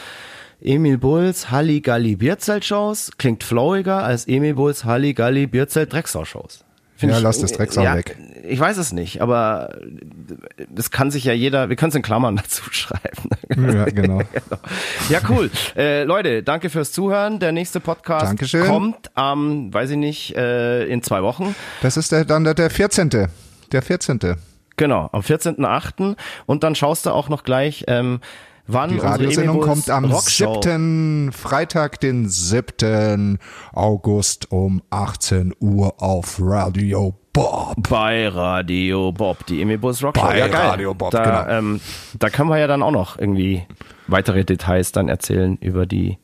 [0.62, 6.65] Emil Bulls Halligalli Bierzelt-Shows klingt flowiger als Emil Bulls Halligalli Bierzelt Drecksau-Shows.
[6.98, 8.18] Find ja, ich, lass das Drecksau ja, weg.
[8.48, 9.78] Ich weiß es nicht, aber
[10.70, 13.30] das kann sich ja jeder, wir können es in Klammern dazu schreiben.
[13.50, 14.18] Ja, genau.
[14.34, 14.60] genau.
[15.10, 15.52] Ja, cool.
[15.76, 17.40] Äh, Leute, danke fürs Zuhören.
[17.40, 18.66] Der nächste Podcast Dankeschön.
[18.66, 21.54] kommt am, weiß ich nicht, äh, in zwei Wochen.
[21.82, 23.10] Das ist der, dann der, der 14.
[23.72, 24.20] Der 14.
[24.78, 26.16] Genau, am 14.8.
[26.46, 28.20] Und dann schaust du auch noch gleich, ähm,
[28.68, 30.62] wann Die Radiosendung kommt am Rockshow.
[30.62, 31.32] 7.
[31.32, 33.40] Freitag, den 7.
[33.74, 37.90] August um 18 Uhr auf Radio Bob.
[37.90, 40.26] Bei Radio Bob, die Emibus Rockshow.
[40.26, 40.70] Bei ja, geil.
[40.70, 41.58] Radio Bob, da, genau.
[41.58, 41.82] Ähm,
[42.18, 43.64] da können wir ja dann auch noch irgendwie
[44.08, 46.18] weitere Details dann erzählen über die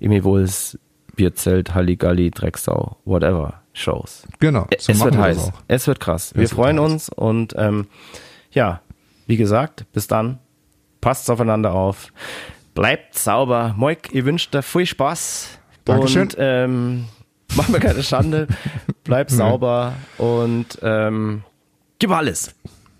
[0.00, 0.78] Emibus
[1.14, 3.62] Bierzelt, Halligalli, Drecksau, whatever.
[3.74, 4.26] Shows.
[4.38, 4.66] Genau.
[4.78, 5.50] So es wird heiß.
[5.66, 6.32] Es wird krass.
[6.32, 6.92] Es wir freuen heiß.
[6.92, 7.86] uns und ähm,
[8.50, 8.82] ja,
[9.26, 10.38] wie gesagt, bis dann.
[11.02, 12.12] Passt aufeinander auf.
[12.74, 13.74] Bleibt sauber.
[13.76, 15.58] Moik, ihr wünscht dir viel Spaß.
[15.84, 16.22] Dankeschön.
[16.22, 17.04] Und ähm,
[17.56, 18.46] mach mir keine Schande.
[19.04, 21.42] Bleib sauber und ähm,
[21.98, 22.54] gib alles.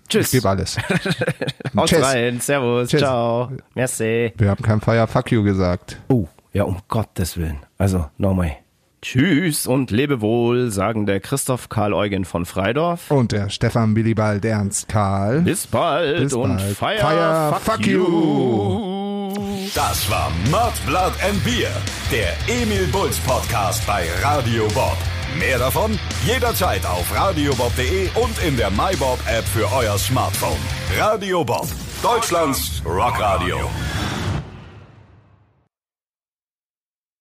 [0.09, 0.31] Tschüss.
[0.31, 0.77] Gib alles.
[1.75, 2.39] Haut rein.
[2.41, 2.89] Servus.
[2.89, 2.99] Tschüss.
[2.99, 3.51] Ciao.
[3.73, 4.33] Merci.
[4.37, 5.97] Wir haben kein Fire Fuck you gesagt.
[6.09, 7.65] Oh, ja, um Gottes Willen.
[7.77, 8.57] Also, nochmal.
[9.03, 13.11] Tschüss und Lebewohl, sagen der Christoph Karl Eugen von Freidorf.
[13.11, 15.41] Und der Stefan Willibald Ernst Karl.
[15.41, 16.77] Bis bald Bis und bald.
[16.77, 17.99] fire, Fire fuck, fuck you.
[17.99, 19.67] you.
[19.75, 21.69] Das war Mud, Blood and Beer,
[22.11, 24.95] der Emil Bulls Podcast bei Radio Bob.
[25.37, 30.59] Mehr davon jederzeit auf radiobob.de und in der MyBob App für euer Smartphone.
[30.97, 31.67] Radio Bob,
[32.01, 33.57] Deutschlands Rockradio.